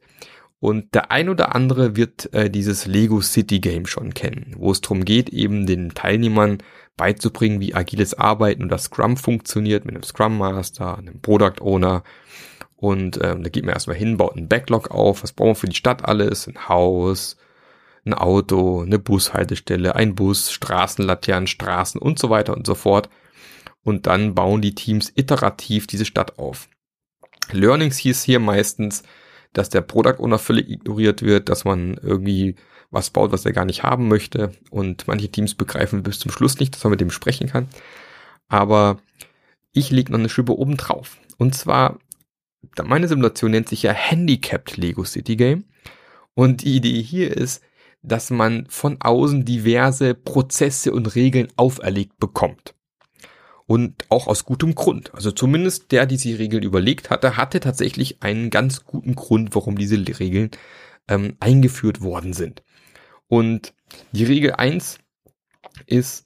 Und 0.62 0.94
der 0.94 1.10
ein 1.10 1.28
oder 1.28 1.56
andere 1.56 1.96
wird 1.96 2.32
äh, 2.36 2.52
dieses 2.52 2.86
Lego 2.86 3.20
City 3.20 3.60
Game 3.60 3.88
schon 3.88 4.14
kennen, 4.14 4.54
wo 4.58 4.72
es 4.72 4.80
darum 4.80 5.06
geht, 5.06 5.30
eben 5.30 5.66
den 5.66 5.96
Teilnehmern 5.96 6.60
beizubringen, 6.96 7.60
wie 7.60 7.74
agiles 7.74 8.14
Arbeiten 8.14 8.70
das 8.70 8.84
Scrum 8.84 9.18
funktioniert 9.18 9.86
mit 9.86 9.96
einem 9.96 10.04
Scrum 10.04 10.38
Master, 10.38 11.00
einem 11.00 11.20
Product 11.20 11.62
Owner. 11.62 12.04
Und 12.76 13.20
ähm, 13.24 13.42
da 13.42 13.50
geht 13.50 13.66
man 13.66 13.74
erstmal 13.74 13.96
hin, 13.96 14.18
baut 14.18 14.38
einen 14.38 14.50
Backlog 14.50 14.92
auf, 14.92 15.24
was 15.24 15.34
brauchen 15.34 15.50
wir 15.50 15.56
für 15.56 15.68
die 15.68 15.76
Stadt 15.76 16.06
alles, 16.06 16.48
ein 16.48 16.70
Haus, 16.70 17.38
ein 18.06 18.14
Auto, 18.14 18.84
eine 18.84 19.00
Bushaltestelle, 19.00 19.96
ein 19.96 20.14
Bus, 20.14 20.52
Straßenlaternen, 20.52 21.48
Straßen 21.48 22.00
und 22.00 22.20
so 22.20 22.30
weiter 22.30 22.56
und 22.56 22.68
so 22.68 22.76
fort. 22.76 23.10
Und 23.84 24.06
dann 24.06 24.36
bauen 24.36 24.62
die 24.62 24.76
Teams 24.76 25.12
iterativ 25.16 25.88
diese 25.88 26.06
Stadt 26.06 26.38
auf. 26.38 26.70
Learnings 27.52 27.98
hieß 27.98 28.22
hier 28.22 28.40
meistens, 28.40 29.02
dass 29.54 29.70
der 29.70 29.82
Product 29.82 30.20
Owner 30.20 30.40
völlig 30.40 30.70
ignoriert 30.70 31.22
wird, 31.22 31.50
dass 31.50 31.66
man 31.66 31.96
irgendwie 32.02 32.56
was 32.90 33.10
baut, 33.10 33.32
was 33.32 33.46
er 33.46 33.54
gar 33.54 33.66
nicht 33.66 33.84
haben 33.84 34.08
möchte. 34.08 34.52
Und 34.70 35.08
manche 35.08 35.30
Teams 35.30 35.56
begreifen 35.56 36.04
bis 36.04 36.20
zum 36.20 36.32
Schluss 36.32 36.60
nicht, 36.60 36.76
dass 36.76 36.84
man 36.84 36.92
mit 36.92 37.02
dem 37.02 37.12
sprechen 37.12 37.48
kann. 37.48 37.68
Aber 38.48 38.98
ich 39.72 39.92
lege 39.92 40.12
noch 40.12 40.20
eine 40.20 40.30
Schippe 40.30 40.58
oben 40.58 40.78
drauf. 40.78 41.18
Und 41.38 41.56
zwar 41.56 42.00
meine 42.84 43.08
Simulation 43.08 43.52
nennt 43.52 43.70
sich 43.70 43.84
ja 43.84 43.92
Handicapped 43.92 44.78
Lego 44.78 45.04
City 45.04 45.36
Game. 45.36 45.66
Und 46.34 46.64
die 46.64 46.76
Idee 46.76 47.02
hier 47.02 47.36
ist, 47.36 47.64
dass 48.02 48.30
man 48.30 48.66
von 48.70 48.98
außen 49.00 49.46
diverse 49.46 50.16
Prozesse 50.16 50.92
und 50.92 51.16
Regeln 51.16 51.50
auferlegt 51.56 52.18
bekommt. 52.20 52.76
Und 53.72 54.04
auch 54.10 54.28
aus 54.28 54.44
gutem 54.44 54.76
Grund. 54.76 55.16
Also 55.16 55.32
zumindest 55.32 55.94
der, 55.94 56.06
die 56.06 56.18
sich 56.18 56.38
Regeln 56.40 56.62
überlegt 56.62 57.10
hatte, 57.10 57.38
hatte 57.38 57.62
tatsächlich 57.62 58.22
einen 58.22 58.50
ganz 58.50 58.84
guten 58.84 59.16
Grund, 59.16 59.56
warum 59.56 59.78
diese 59.78 59.96
Regeln 59.96 60.52
ähm, 61.08 61.38
eingeführt 61.40 62.02
worden 62.02 62.34
sind. 62.34 62.64
Und 63.30 63.74
die 64.12 64.26
Regel 64.26 64.52
1 64.52 65.00
ist, 65.86 66.26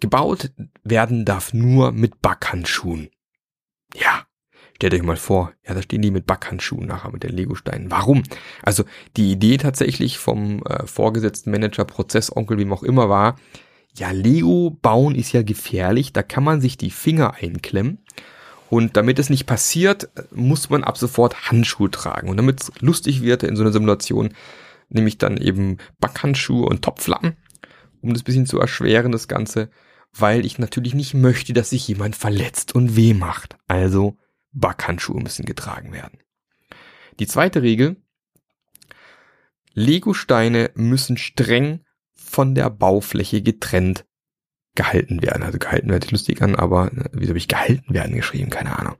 gebaut 0.00 0.52
werden 0.82 1.26
darf 1.26 1.52
nur 1.52 1.92
mit 1.92 2.22
Backhandschuhen. 2.22 3.10
Ja, 3.94 4.26
stellt 4.74 4.94
euch 4.94 5.02
mal 5.02 5.18
vor, 5.18 5.52
ja, 5.68 5.74
da 5.74 5.82
stehen 5.82 6.00
die 6.00 6.10
mit 6.10 6.24
Backhandschuhen 6.24 6.86
nachher 6.86 7.12
mit 7.12 7.24
den 7.24 7.36
Legosteinen. 7.36 7.90
Warum? 7.90 8.22
Also 8.62 8.84
die 9.18 9.32
Idee 9.32 9.58
tatsächlich 9.58 10.16
vom 10.16 10.62
äh, 10.62 10.86
vorgesetzten 10.86 11.50
Manager, 11.50 11.84
Prozessonkel, 11.84 12.56
wie 12.56 12.70
auch 12.70 12.82
immer 12.82 13.10
war, 13.10 13.36
ja, 13.96 14.10
Lego 14.10 14.70
bauen 14.82 15.14
ist 15.14 15.32
ja 15.32 15.42
gefährlich, 15.42 16.12
da 16.12 16.22
kann 16.22 16.44
man 16.44 16.60
sich 16.60 16.76
die 16.76 16.90
Finger 16.90 17.34
einklemmen. 17.34 17.98
Und 18.70 18.96
damit 18.96 19.18
es 19.18 19.30
nicht 19.30 19.46
passiert, 19.46 20.08
muss 20.32 20.68
man 20.68 20.82
ab 20.82 20.98
sofort 20.98 21.50
Handschuhe 21.50 21.90
tragen. 21.90 22.28
Und 22.28 22.36
damit 22.36 22.62
es 22.62 22.72
lustig 22.80 23.22
wird 23.22 23.44
in 23.44 23.54
so 23.54 23.62
einer 23.62 23.72
Simulation, 23.72 24.34
nehme 24.88 25.06
ich 25.06 25.18
dann 25.18 25.36
eben 25.36 25.78
Backhandschuhe 26.00 26.66
und 26.66 26.82
Topflappen, 26.82 27.36
um 28.00 28.12
das 28.12 28.24
bisschen 28.24 28.46
zu 28.46 28.58
erschweren, 28.58 29.12
das 29.12 29.28
Ganze, 29.28 29.70
weil 30.12 30.44
ich 30.44 30.58
natürlich 30.58 30.94
nicht 30.94 31.14
möchte, 31.14 31.52
dass 31.52 31.70
sich 31.70 31.86
jemand 31.86 32.16
verletzt 32.16 32.74
und 32.74 32.96
weh 32.96 33.14
macht. 33.14 33.56
Also 33.68 34.16
Backhandschuhe 34.52 35.20
müssen 35.20 35.44
getragen 35.44 35.92
werden. 35.92 36.18
Die 37.20 37.26
zweite 37.26 37.62
Regel, 37.62 37.96
Lego-Steine 39.74 40.70
müssen 40.74 41.16
streng 41.16 41.83
von 42.24 42.54
der 42.54 42.70
Baufläche 42.70 43.42
getrennt 43.42 44.04
gehalten 44.74 45.22
werden. 45.22 45.42
Also 45.42 45.58
gehalten 45.58 45.90
hört 45.90 46.02
sich 46.02 46.12
lustig 46.12 46.42
an, 46.42 46.56
aber 46.56 46.90
ne, 46.92 47.08
wieso 47.12 47.30
habe 47.30 47.38
ich 47.38 47.48
gehalten 47.48 47.94
werden 47.94 48.16
geschrieben? 48.16 48.50
Keine 48.50 48.78
Ahnung. 48.78 48.96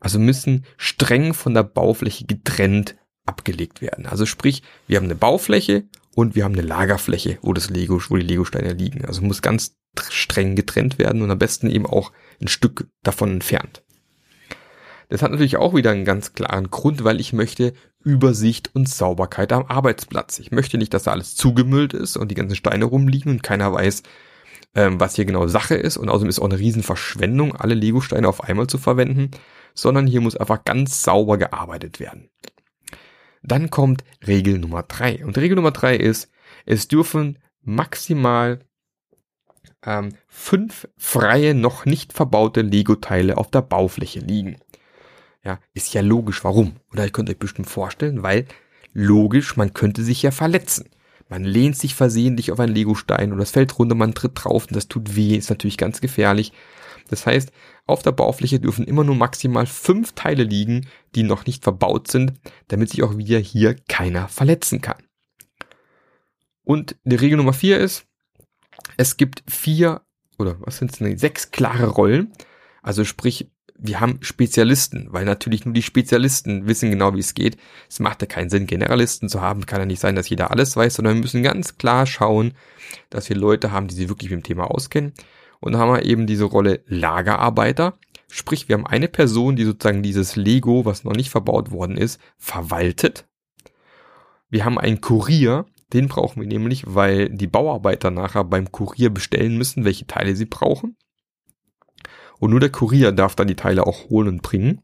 Also 0.00 0.18
müssen 0.18 0.64
streng 0.78 1.34
von 1.34 1.52
der 1.52 1.62
Baufläche 1.62 2.24
getrennt 2.24 2.96
abgelegt 3.26 3.82
werden. 3.82 4.06
Also 4.06 4.24
sprich, 4.24 4.62
wir 4.86 4.96
haben 4.96 5.04
eine 5.04 5.14
Baufläche 5.14 5.84
und 6.14 6.34
wir 6.34 6.44
haben 6.44 6.54
eine 6.54 6.62
Lagerfläche, 6.62 7.38
wo 7.42 7.52
das 7.52 7.68
Lego, 7.68 8.00
wo 8.08 8.16
die 8.16 8.26
Lego-Steine 8.26 8.72
liegen. 8.72 9.04
Also 9.04 9.22
muss 9.22 9.42
ganz 9.42 9.76
streng 10.08 10.56
getrennt 10.56 10.98
werden 10.98 11.22
und 11.22 11.30
am 11.30 11.38
besten 11.38 11.68
eben 11.68 11.86
auch 11.86 12.12
ein 12.40 12.48
Stück 12.48 12.88
davon 13.02 13.30
entfernt. 13.30 13.82
Das 15.10 15.22
hat 15.22 15.32
natürlich 15.32 15.56
auch 15.56 15.74
wieder 15.74 15.90
einen 15.90 16.04
ganz 16.04 16.32
klaren 16.32 16.70
Grund, 16.70 17.04
weil 17.04 17.20
ich 17.20 17.32
möchte 17.32 17.74
Übersicht 18.02 18.70
und 18.74 18.88
Sauberkeit 18.88 19.52
am 19.52 19.66
Arbeitsplatz. 19.66 20.38
Ich 20.38 20.50
möchte 20.50 20.78
nicht, 20.78 20.94
dass 20.94 21.04
da 21.04 21.12
alles 21.12 21.36
zugemüllt 21.36 21.92
ist 21.92 22.16
und 22.16 22.30
die 22.30 22.34
ganzen 22.34 22.56
Steine 22.56 22.86
rumliegen 22.86 23.32
und 23.32 23.42
keiner 23.42 23.72
weiß, 23.72 24.02
ähm, 24.74 25.00
was 25.00 25.16
hier 25.16 25.24
genau 25.24 25.46
Sache 25.46 25.74
ist. 25.74 25.96
Und 25.96 26.08
außerdem 26.08 26.28
ist 26.28 26.38
auch 26.38 26.48
eine 26.48 26.58
Riesenverschwendung, 26.58 27.56
alle 27.56 27.74
Lego-Steine 27.74 28.28
auf 28.28 28.44
einmal 28.44 28.68
zu 28.68 28.78
verwenden, 28.78 29.30
sondern 29.74 30.06
hier 30.06 30.20
muss 30.20 30.36
einfach 30.36 30.64
ganz 30.64 31.02
sauber 31.02 31.38
gearbeitet 31.38 32.00
werden. 32.00 32.30
Dann 33.42 33.70
kommt 33.70 34.04
Regel 34.26 34.58
Nummer 34.58 34.82
drei 34.82 35.24
Und 35.24 35.38
Regel 35.38 35.56
Nummer 35.56 35.70
drei 35.70 35.96
ist, 35.96 36.30
es 36.66 36.88
dürfen 36.88 37.38
maximal 37.62 38.60
ähm, 39.84 40.10
fünf 40.28 40.88
freie, 40.96 41.54
noch 41.54 41.86
nicht 41.86 42.12
verbaute 42.12 42.62
Lego-Teile 42.62 43.38
auf 43.38 43.50
der 43.50 43.62
Baufläche 43.62 44.20
liegen. 44.20 44.58
Ja, 45.44 45.58
ist 45.74 45.94
ja 45.94 46.02
logisch. 46.02 46.44
Warum? 46.44 46.76
Oder 46.92 47.04
ihr 47.04 47.12
könnt 47.12 47.30
euch 47.30 47.38
bestimmt 47.38 47.68
vorstellen, 47.68 48.22
weil 48.22 48.46
logisch, 48.92 49.56
man 49.56 49.72
könnte 49.72 50.02
sich 50.02 50.22
ja 50.22 50.30
verletzen. 50.30 50.88
Man 51.28 51.44
lehnt 51.44 51.76
sich 51.76 51.94
versehentlich 51.94 52.50
auf 52.50 52.60
einen 52.60 52.74
Legostein 52.74 53.32
oder 53.32 53.42
es 53.42 53.52
fällt 53.52 53.78
runter, 53.78 53.94
man 53.94 54.14
tritt 54.14 54.32
drauf 54.34 54.66
und 54.66 54.74
das 54.74 54.88
tut 54.88 55.14
weh, 55.14 55.36
ist 55.36 55.48
natürlich 55.48 55.78
ganz 55.78 56.00
gefährlich. 56.00 56.52
Das 57.08 57.24
heißt, 57.24 57.52
auf 57.86 58.02
der 58.02 58.12
Baufläche 58.12 58.60
dürfen 58.60 58.84
immer 58.84 59.04
nur 59.04 59.14
maximal 59.14 59.66
fünf 59.66 60.12
Teile 60.12 60.42
liegen, 60.42 60.88
die 61.14 61.22
noch 61.22 61.46
nicht 61.46 61.62
verbaut 61.62 62.10
sind, 62.10 62.34
damit 62.68 62.90
sich 62.90 63.02
auch 63.02 63.16
wieder 63.16 63.38
hier 63.38 63.76
keiner 63.88 64.28
verletzen 64.28 64.80
kann. 64.80 65.02
Und 66.64 66.96
die 67.04 67.16
Regel 67.16 67.36
Nummer 67.36 67.52
vier 67.52 67.78
ist, 67.78 68.06
es 68.96 69.16
gibt 69.16 69.42
vier 69.48 70.02
oder 70.38 70.56
was 70.60 70.78
sind 70.78 71.00
es, 71.00 71.20
sechs 71.20 71.50
klare 71.50 71.86
Rollen. 71.86 72.32
Also 72.82 73.04
sprich, 73.04 73.50
wir 73.82 74.00
haben 74.00 74.18
Spezialisten, 74.20 75.08
weil 75.10 75.24
natürlich 75.24 75.64
nur 75.64 75.74
die 75.74 75.82
Spezialisten 75.82 76.66
wissen 76.66 76.90
genau, 76.90 77.14
wie 77.14 77.20
es 77.20 77.34
geht. 77.34 77.56
Es 77.88 77.98
macht 77.98 78.20
ja 78.20 78.26
keinen 78.26 78.50
Sinn, 78.50 78.66
Generalisten 78.66 79.28
zu 79.28 79.40
haben. 79.40 79.66
Kann 79.66 79.80
ja 79.80 79.86
nicht 79.86 80.00
sein, 80.00 80.16
dass 80.16 80.28
jeder 80.28 80.50
alles 80.50 80.76
weiß, 80.76 80.94
sondern 80.94 81.14
wir 81.14 81.22
müssen 81.22 81.42
ganz 81.42 81.78
klar 81.78 82.06
schauen, 82.06 82.52
dass 83.08 83.28
wir 83.28 83.36
Leute 83.36 83.72
haben, 83.72 83.88
die 83.88 83.94
sich 83.94 84.08
wirklich 84.08 84.30
mit 84.30 84.40
dem 84.40 84.44
Thema 84.44 84.70
auskennen. 84.70 85.12
Und 85.60 85.72
dann 85.72 85.80
haben 85.80 85.92
wir 85.92 86.04
eben 86.04 86.26
diese 86.26 86.44
Rolle 86.44 86.82
Lagerarbeiter. 86.86 87.98
Sprich, 88.30 88.68
wir 88.68 88.74
haben 88.74 88.86
eine 88.86 89.08
Person, 89.08 89.56
die 89.56 89.64
sozusagen 89.64 90.02
dieses 90.02 90.36
Lego, 90.36 90.84
was 90.84 91.04
noch 91.04 91.14
nicht 91.14 91.30
verbaut 91.30 91.70
worden 91.70 91.96
ist, 91.96 92.20
verwaltet. 92.38 93.26
Wir 94.48 94.64
haben 94.64 94.78
einen 94.78 95.00
Kurier, 95.00 95.66
den 95.92 96.08
brauchen 96.08 96.40
wir 96.40 96.48
nämlich, 96.48 96.84
weil 96.86 97.28
die 97.30 97.46
Bauarbeiter 97.46 98.10
nachher 98.10 98.44
beim 98.44 98.70
Kurier 98.70 99.10
bestellen 99.10 99.56
müssen, 99.56 99.84
welche 99.84 100.06
Teile 100.06 100.36
sie 100.36 100.46
brauchen. 100.46 100.96
Und 102.40 102.50
nur 102.50 102.60
der 102.60 102.72
Kurier 102.72 103.12
darf 103.12 103.36
dann 103.36 103.48
die 103.48 103.54
Teile 103.54 103.86
auch 103.86 104.08
holen 104.08 104.26
und 104.26 104.42
bringen, 104.42 104.80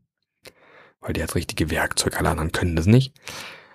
weil 1.01 1.15
der 1.15 1.25
hat 1.25 1.35
richtige 1.35 1.71
Werkzeug, 1.71 2.19
alle 2.19 2.29
anderen 2.29 2.53
können 2.53 2.77
das 2.77 2.87
nicht. 2.87 3.17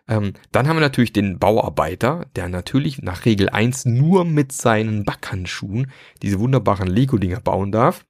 Ähm, 0.07 0.33
dann 0.51 0.67
haben 0.67 0.77
wir 0.77 0.81
natürlich 0.81 1.13
den 1.13 1.39
Bauarbeiter, 1.39 2.27
der 2.35 2.47
natürlich 2.47 3.01
nach 3.01 3.25
Regel 3.25 3.49
1 3.49 3.85
nur 3.85 4.23
mit 4.23 4.51
seinen 4.51 5.03
Backhandschuhen 5.03 5.91
diese 6.21 6.39
wunderbaren 6.39 6.87
Lego-Dinger 6.87 7.41
bauen 7.41 7.71
darf. 7.71 8.05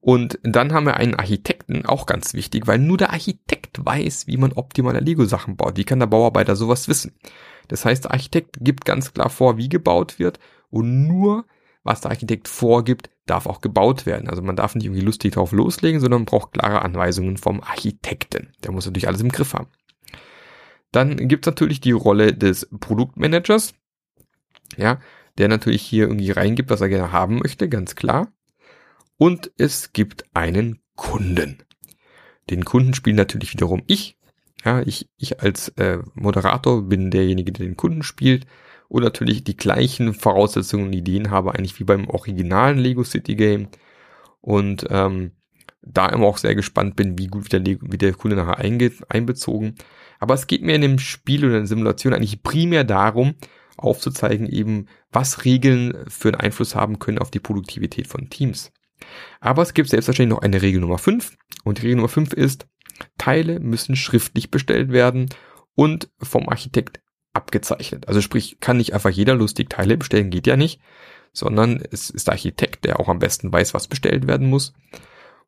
Und 0.00 0.38
dann 0.44 0.72
haben 0.72 0.86
wir 0.86 0.96
einen 0.96 1.16
Architekten, 1.16 1.84
auch 1.84 2.06
ganz 2.06 2.32
wichtig, 2.32 2.68
weil 2.68 2.78
nur 2.78 2.98
der 2.98 3.10
Architekt 3.10 3.84
weiß, 3.84 4.28
wie 4.28 4.36
man 4.36 4.52
optimale 4.52 5.00
Lego-Sachen 5.00 5.56
baut. 5.56 5.76
Wie 5.76 5.84
kann 5.84 5.98
der 5.98 6.06
Bauarbeiter 6.06 6.54
sowas 6.54 6.86
wissen? 6.86 7.16
Das 7.66 7.84
heißt, 7.84 8.04
der 8.04 8.12
Architekt 8.12 8.58
gibt 8.60 8.84
ganz 8.84 9.12
klar 9.12 9.28
vor, 9.28 9.56
wie 9.56 9.68
gebaut 9.68 10.20
wird 10.20 10.38
und 10.70 11.08
nur 11.08 11.46
was 11.88 12.02
der 12.02 12.10
Architekt 12.10 12.48
vorgibt, 12.48 13.08
darf 13.24 13.46
auch 13.46 13.62
gebaut 13.62 14.04
werden. 14.04 14.28
Also 14.28 14.42
man 14.42 14.56
darf 14.56 14.74
nicht 14.74 14.84
irgendwie 14.84 15.00
lustig 15.00 15.32
drauf 15.32 15.52
loslegen, 15.52 16.00
sondern 16.00 16.20
man 16.20 16.26
braucht 16.26 16.52
klare 16.52 16.82
Anweisungen 16.82 17.38
vom 17.38 17.62
Architekten. 17.62 18.52
Der 18.62 18.72
muss 18.72 18.84
natürlich 18.84 19.08
alles 19.08 19.22
im 19.22 19.32
Griff 19.32 19.54
haben. 19.54 19.68
Dann 20.92 21.28
gibt 21.28 21.46
es 21.46 21.50
natürlich 21.50 21.80
die 21.80 21.92
Rolle 21.92 22.34
des 22.34 22.68
Produktmanagers, 22.78 23.72
ja, 24.76 25.00
der 25.38 25.48
natürlich 25.48 25.82
hier 25.82 26.08
irgendwie 26.08 26.30
reingibt, 26.30 26.68
was 26.68 26.82
er 26.82 26.90
gerne 26.90 27.10
haben 27.10 27.38
möchte, 27.38 27.70
ganz 27.70 27.94
klar. 27.94 28.32
Und 29.16 29.50
es 29.56 29.94
gibt 29.94 30.24
einen 30.34 30.82
Kunden. 30.94 31.62
Den 32.50 32.66
Kunden 32.66 32.92
spielen 32.92 33.16
natürlich 33.16 33.52
wiederum 33.54 33.82
ich. 33.86 34.18
Ja, 34.62 34.82
ich, 34.82 35.08
ich 35.16 35.40
als 35.40 35.68
äh, 35.76 36.00
Moderator 36.14 36.82
bin 36.82 37.10
derjenige, 37.10 37.52
der 37.52 37.64
den 37.64 37.76
Kunden 37.76 38.02
spielt 38.02 38.46
und 38.88 39.02
natürlich 39.02 39.44
die 39.44 39.56
gleichen 39.56 40.14
Voraussetzungen 40.14 40.86
und 40.86 40.92
Ideen 40.94 41.30
habe, 41.30 41.54
eigentlich 41.54 41.78
wie 41.78 41.84
beim 41.84 42.08
originalen 42.08 42.78
Lego 42.78 43.04
City 43.04 43.36
Game. 43.36 43.68
Und 44.40 44.86
ähm, 44.90 45.32
da 45.82 46.08
immer 46.08 46.26
auch 46.26 46.38
sehr 46.38 46.54
gespannt 46.54 46.96
bin, 46.96 47.18
wie 47.18 47.26
gut 47.26 47.52
der, 47.52 47.60
Lego, 47.60 47.86
wie 47.90 47.98
der 47.98 48.14
Kunde 48.14 48.36
nachher 48.36 48.58
eingeht, 48.58 48.94
einbezogen. 49.08 49.74
Aber 50.18 50.34
es 50.34 50.46
geht 50.46 50.62
mir 50.62 50.74
in 50.74 50.82
dem 50.82 50.98
Spiel 50.98 51.44
oder 51.44 51.54
in 51.54 51.62
der 51.62 51.66
Simulation 51.66 52.14
eigentlich 52.14 52.42
primär 52.42 52.84
darum, 52.84 53.34
aufzuzeigen 53.76 54.48
eben, 54.48 54.86
was 55.12 55.44
Regeln 55.44 55.94
für 56.08 56.28
einen 56.28 56.40
Einfluss 56.40 56.74
haben 56.74 56.98
können 56.98 57.18
auf 57.18 57.30
die 57.30 57.40
Produktivität 57.40 58.08
von 58.08 58.28
Teams. 58.28 58.72
Aber 59.40 59.62
es 59.62 59.74
gibt 59.74 59.90
selbstverständlich 59.90 60.36
noch 60.36 60.42
eine 60.42 60.60
Regel 60.60 60.80
Nummer 60.80 60.98
5 60.98 61.36
und 61.62 61.78
die 61.78 61.82
Regel 61.82 61.96
Nummer 61.96 62.08
5 62.08 62.32
ist, 62.32 62.66
Teile 63.16 63.60
müssen 63.60 63.94
schriftlich 63.94 64.50
bestellt 64.50 64.90
werden 64.90 65.28
und 65.76 66.10
vom 66.20 66.48
Architekt 66.48 67.00
abgezeichnet. 67.32 68.08
Also 68.08 68.20
sprich, 68.20 68.58
kann 68.60 68.78
nicht 68.78 68.94
einfach 68.94 69.10
jeder 69.10 69.34
lustig 69.34 69.70
Teile 69.70 69.96
bestellen, 69.96 70.30
geht 70.30 70.46
ja 70.46 70.56
nicht, 70.56 70.80
sondern 71.32 71.82
es 71.90 72.10
ist 72.10 72.26
der 72.26 72.34
Architekt, 72.34 72.84
der 72.84 73.00
auch 73.00 73.08
am 73.08 73.18
besten 73.18 73.52
weiß, 73.52 73.74
was 73.74 73.88
bestellt 73.88 74.26
werden 74.26 74.48
muss. 74.48 74.72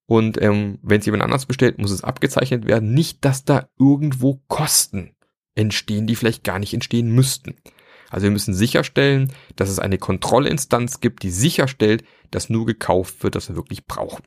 Und 0.07 0.41
ähm, 0.43 0.79
wenn 0.83 1.01
es 1.01 1.07
jemand 1.07 1.23
anders 1.23 1.47
bestellt, 1.47 1.79
muss 1.79 1.93
es 1.93 2.05
abgezeichnet 2.05 2.67
werden. 2.67 2.93
Nicht, 2.95 3.25
dass 3.25 3.45
da 3.45 3.69
irgendwo 3.79 4.41
Kosten 4.49 5.15
entstehen, 5.55 6.07
die 6.07 6.17
vielleicht 6.17 6.43
gar 6.45 6.59
nicht 6.59 6.75
entstehen 6.75 7.11
müssten. 7.13 7.57
Also 8.11 8.25
wir 8.25 8.33
müssen 8.33 8.55
sicherstellen, 8.55 9.33
dass 9.55 9.69
es 9.69 9.79
eine 9.79 9.99
Kontrollinstanz 9.99 11.01
gibt, 11.01 11.23
die 11.23 11.31
sicherstellt, 11.31 12.05
dass 12.33 12.51
nur 12.51 12.67
gekauft 12.67 13.23
wird, 13.23 13.37
was 13.37 13.49
wir 13.49 13.57
wirklich 13.57 13.87
brauchen. 13.87 14.25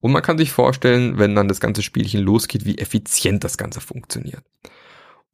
Und 0.00 0.12
man 0.12 0.22
kann 0.22 0.38
sich 0.38 0.52
vorstellen, 0.52 1.18
wenn 1.18 1.34
dann 1.34 1.48
das 1.48 1.58
ganze 1.58 1.82
Spielchen 1.82 2.20
losgeht, 2.20 2.64
wie 2.64 2.78
effizient 2.78 3.42
das 3.42 3.58
Ganze 3.58 3.80
funktioniert. 3.80 4.44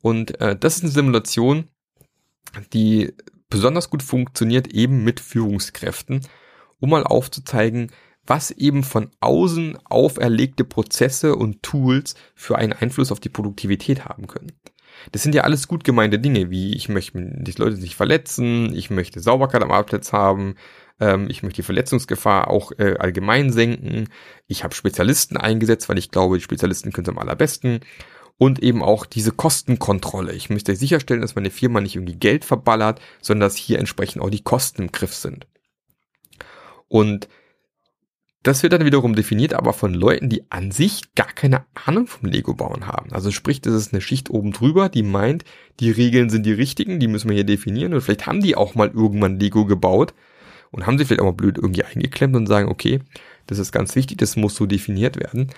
Und 0.04 0.38
äh, 0.42 0.54
das 0.54 0.76
ist 0.76 0.82
eine 0.82 0.92
Simulation, 0.92 1.68
die 2.74 3.14
besonders 3.48 3.88
gut 3.88 4.02
funktioniert 4.02 4.66
eben 4.66 5.02
mit 5.02 5.18
Führungskräften, 5.18 6.20
um 6.78 6.90
mal 6.90 7.04
aufzuzeigen, 7.04 7.90
was 8.26 8.50
eben 8.50 8.84
von 8.84 9.10
außen 9.20 9.78
auferlegte 9.86 10.64
Prozesse 10.64 11.36
und 11.36 11.62
Tools 11.62 12.16
für 12.34 12.58
einen 12.58 12.74
Einfluss 12.74 13.12
auf 13.12 13.18
die 13.18 13.30
Produktivität 13.30 14.04
haben 14.04 14.26
können. 14.26 14.52
Das 15.12 15.22
sind 15.22 15.34
ja 15.34 15.44
alles 15.44 15.68
gut 15.68 15.84
gemeinte 15.84 16.18
Dinge, 16.18 16.50
wie 16.50 16.74
ich 16.76 16.90
möchte 16.90 17.18
die 17.40 17.52
Leute 17.52 17.76
sich 17.76 17.96
verletzen, 17.96 18.74
ich 18.74 18.90
möchte 18.90 19.20
Sauberkeit 19.20 19.62
am 19.62 19.70
Arbeitsplatz 19.70 20.12
haben, 20.12 20.56
ähm, 21.00 21.30
ich 21.30 21.42
möchte 21.42 21.62
die 21.62 21.66
Verletzungsgefahr 21.66 22.48
auch 22.48 22.72
äh, 22.76 22.96
allgemein 22.98 23.50
senken, 23.52 24.10
ich 24.48 24.64
habe 24.64 24.74
Spezialisten 24.74 25.38
eingesetzt, 25.38 25.88
weil 25.88 25.96
ich 25.96 26.10
glaube, 26.10 26.36
die 26.36 26.44
Spezialisten 26.44 26.92
können 26.92 27.06
es 27.06 27.10
am 27.10 27.18
allerbesten 27.18 27.80
und 28.38 28.62
eben 28.62 28.82
auch 28.82 29.06
diese 29.06 29.32
Kostenkontrolle. 29.32 30.32
Ich 30.32 30.50
möchte 30.50 30.74
sicherstellen, 30.74 31.20
dass 31.20 31.36
meine 31.36 31.50
Firma 31.50 31.80
nicht 31.80 31.96
irgendwie 31.96 32.16
Geld 32.16 32.44
verballert, 32.44 33.00
sondern 33.20 33.48
dass 33.48 33.56
hier 33.56 33.78
entsprechend 33.78 34.22
auch 34.22 34.30
die 34.30 34.42
Kosten 34.42 34.82
im 34.82 34.92
Griff 34.92 35.14
sind. 35.14 35.46
Und 36.88 37.28
das 38.42 38.62
wird 38.62 38.74
dann 38.74 38.84
wiederum 38.84 39.14
definiert, 39.14 39.54
aber 39.54 39.72
von 39.72 39.94
Leuten, 39.94 40.28
die 40.28 40.44
an 40.50 40.70
sich 40.70 41.14
gar 41.14 41.32
keine 41.32 41.64
Ahnung 41.86 42.06
vom 42.06 42.28
Lego 42.28 42.52
bauen 42.52 42.86
haben. 42.86 43.10
Also 43.12 43.30
sprich, 43.30 43.62
das 43.62 43.72
ist 43.72 43.94
eine 43.94 44.02
Schicht 44.02 44.28
oben 44.28 44.52
drüber, 44.52 44.90
die 44.90 45.02
meint, 45.02 45.44
die 45.80 45.90
Regeln 45.90 46.28
sind 46.28 46.44
die 46.44 46.52
richtigen, 46.52 47.00
die 47.00 47.08
müssen 47.08 47.30
wir 47.30 47.34
hier 47.34 47.44
definieren. 47.44 47.94
Und 47.94 48.02
vielleicht 48.02 48.26
haben 48.26 48.42
die 48.42 48.54
auch 48.54 48.74
mal 48.74 48.90
irgendwann 48.90 49.40
Lego 49.40 49.64
gebaut 49.64 50.12
und 50.70 50.86
haben 50.86 50.98
sie 50.98 51.06
vielleicht 51.06 51.22
auch 51.22 51.26
mal 51.26 51.32
blöd 51.32 51.56
irgendwie 51.56 51.84
eingeklemmt 51.84 52.36
und 52.36 52.46
sagen, 52.46 52.68
okay, 52.68 53.00
das 53.46 53.58
ist 53.58 53.72
ganz 53.72 53.96
wichtig, 53.96 54.18
das 54.18 54.36
muss 54.36 54.54
so 54.56 54.66
definiert 54.66 55.18
werden. 55.18 55.50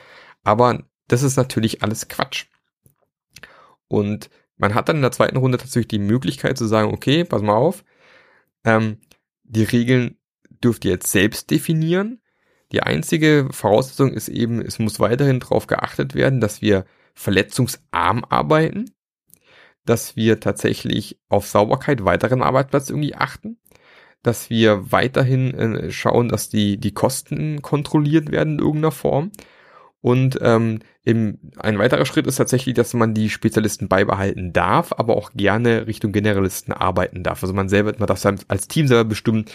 Aber 0.44 0.84
das 1.08 1.24
ist 1.24 1.36
natürlich 1.36 1.82
alles 1.82 2.06
Quatsch. 2.06 2.46
Und 3.88 4.30
man 4.56 4.74
hat 4.74 4.88
dann 4.88 4.96
in 4.96 5.02
der 5.02 5.12
zweiten 5.12 5.36
Runde 5.36 5.58
tatsächlich 5.58 5.88
die 5.88 5.98
Möglichkeit 5.98 6.58
zu 6.58 6.66
sagen, 6.66 6.92
okay, 6.92 7.24
pass 7.24 7.42
mal 7.42 7.54
auf, 7.54 7.84
ähm, 8.64 8.98
die 9.44 9.64
Regeln 9.64 10.16
dürft 10.62 10.84
ihr 10.84 10.92
jetzt 10.92 11.10
selbst 11.10 11.50
definieren. 11.50 12.20
Die 12.72 12.82
einzige 12.82 13.48
Voraussetzung 13.50 14.12
ist 14.12 14.28
eben, 14.28 14.60
es 14.60 14.78
muss 14.78 14.98
weiterhin 14.98 15.40
darauf 15.40 15.66
geachtet 15.66 16.14
werden, 16.14 16.40
dass 16.40 16.62
wir 16.62 16.84
verletzungsarm 17.14 18.24
arbeiten, 18.28 18.90
dass 19.84 20.16
wir 20.16 20.40
tatsächlich 20.40 21.20
auf 21.28 21.46
Sauberkeit 21.46 22.04
weiteren 22.04 22.42
Arbeitsplatz 22.42 22.90
irgendwie 22.90 23.14
achten, 23.14 23.58
dass 24.22 24.50
wir 24.50 24.90
weiterhin 24.90 25.54
äh, 25.54 25.90
schauen, 25.92 26.28
dass 26.28 26.48
die, 26.48 26.78
die 26.78 26.92
Kosten 26.92 27.62
kontrolliert 27.62 28.32
werden 28.32 28.54
in 28.54 28.58
irgendeiner 28.58 28.90
Form 28.90 29.30
und 30.06 30.38
ähm, 30.40 30.78
eben 31.04 31.50
ein 31.56 31.80
weiterer 31.80 32.06
Schritt 32.06 32.28
ist 32.28 32.36
tatsächlich, 32.36 32.76
dass 32.76 32.94
man 32.94 33.12
die 33.12 33.28
Spezialisten 33.28 33.88
beibehalten 33.88 34.52
darf, 34.52 34.92
aber 34.96 35.16
auch 35.16 35.32
gerne 35.34 35.88
Richtung 35.88 36.12
Generalisten 36.12 36.72
arbeiten 36.72 37.24
darf. 37.24 37.42
Also 37.42 37.52
man 37.52 37.68
selber, 37.68 37.92
man 37.98 38.06
darf 38.06 38.24
als 38.46 38.68
Team 38.68 38.86
selber 38.86 39.02
bestimmen, 39.02 39.46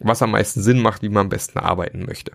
was 0.00 0.20
am 0.20 0.32
meisten 0.32 0.60
Sinn 0.60 0.78
macht, 0.78 1.00
wie 1.00 1.08
man 1.08 1.22
am 1.22 1.28
besten 1.30 1.58
arbeiten 1.58 2.04
möchte. 2.04 2.32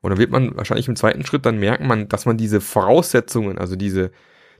Und 0.00 0.10
dann 0.10 0.20
wird 0.20 0.30
man 0.30 0.56
wahrscheinlich 0.56 0.86
im 0.86 0.94
zweiten 0.94 1.26
Schritt 1.26 1.44
dann 1.44 1.58
merken, 1.58 1.88
man, 1.88 2.06
dass 2.06 2.24
man 2.24 2.36
diese 2.36 2.60
Voraussetzungen, 2.60 3.58
also 3.58 3.74
diese, 3.74 4.12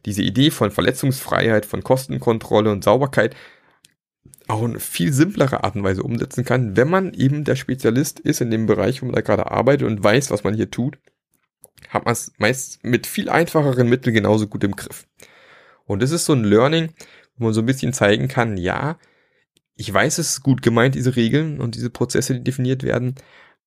diese 0.05 0.23
Idee 0.23 0.51
von 0.51 0.73
Verletzungsfreiheit, 0.73 1.65
von 1.65 1.85
Kostenkontrolle 1.85 2.73
und 2.73 2.83
Sauberkeit 2.83 3.37
auch 4.49 4.65
in 4.65 4.81
viel 4.81 5.13
simplere 5.13 5.63
Art 5.63 5.77
und 5.77 5.85
Weise 5.85 6.03
umsetzen 6.03 6.45
kann, 6.45 6.77
wenn 6.77 6.91
man 6.91 7.15
eben 7.15 7.45
der 7.45 7.55
Spezialist 7.55 8.19
ist 8.19 8.41
in 8.41 8.51
dem 8.51 8.67
Bereich, 8.67 9.01
wo 9.01 9.07
man 9.07 9.15
da 9.15 9.21
gerade 9.21 9.49
arbeitet 9.49 9.87
und 9.87 10.03
weiß, 10.03 10.33
was 10.33 10.43
man 10.43 10.55
hier 10.55 10.73
tut 10.73 10.99
hat 11.88 12.05
man 12.05 12.12
es 12.12 12.33
meist 12.38 12.85
mit 12.85 13.07
viel 13.07 13.29
einfacheren 13.29 13.88
Mitteln 13.88 14.14
genauso 14.14 14.47
gut 14.47 14.64
im 14.64 14.77
Griff. 14.77 15.07
Und 15.85 16.03
das 16.03 16.11
ist 16.11 16.25
so 16.25 16.33
ein 16.33 16.45
Learning, 16.45 16.90
wo 17.37 17.45
man 17.45 17.55
so 17.55 17.61
ein 17.61 17.66
bisschen 17.66 17.92
zeigen 17.92 18.29
kann, 18.29 18.57
ja, 18.57 18.99
ich 19.75 19.92
weiß, 19.92 20.18
es 20.18 20.31
ist 20.31 20.42
gut 20.42 20.62
gemeint, 20.62 20.95
diese 20.95 21.16
Regeln 21.16 21.61
und 21.61 21.75
diese 21.75 21.90
Prozesse, 21.90 22.35
die 22.35 22.45
definiert 22.45 22.83
werden, 22.83 23.14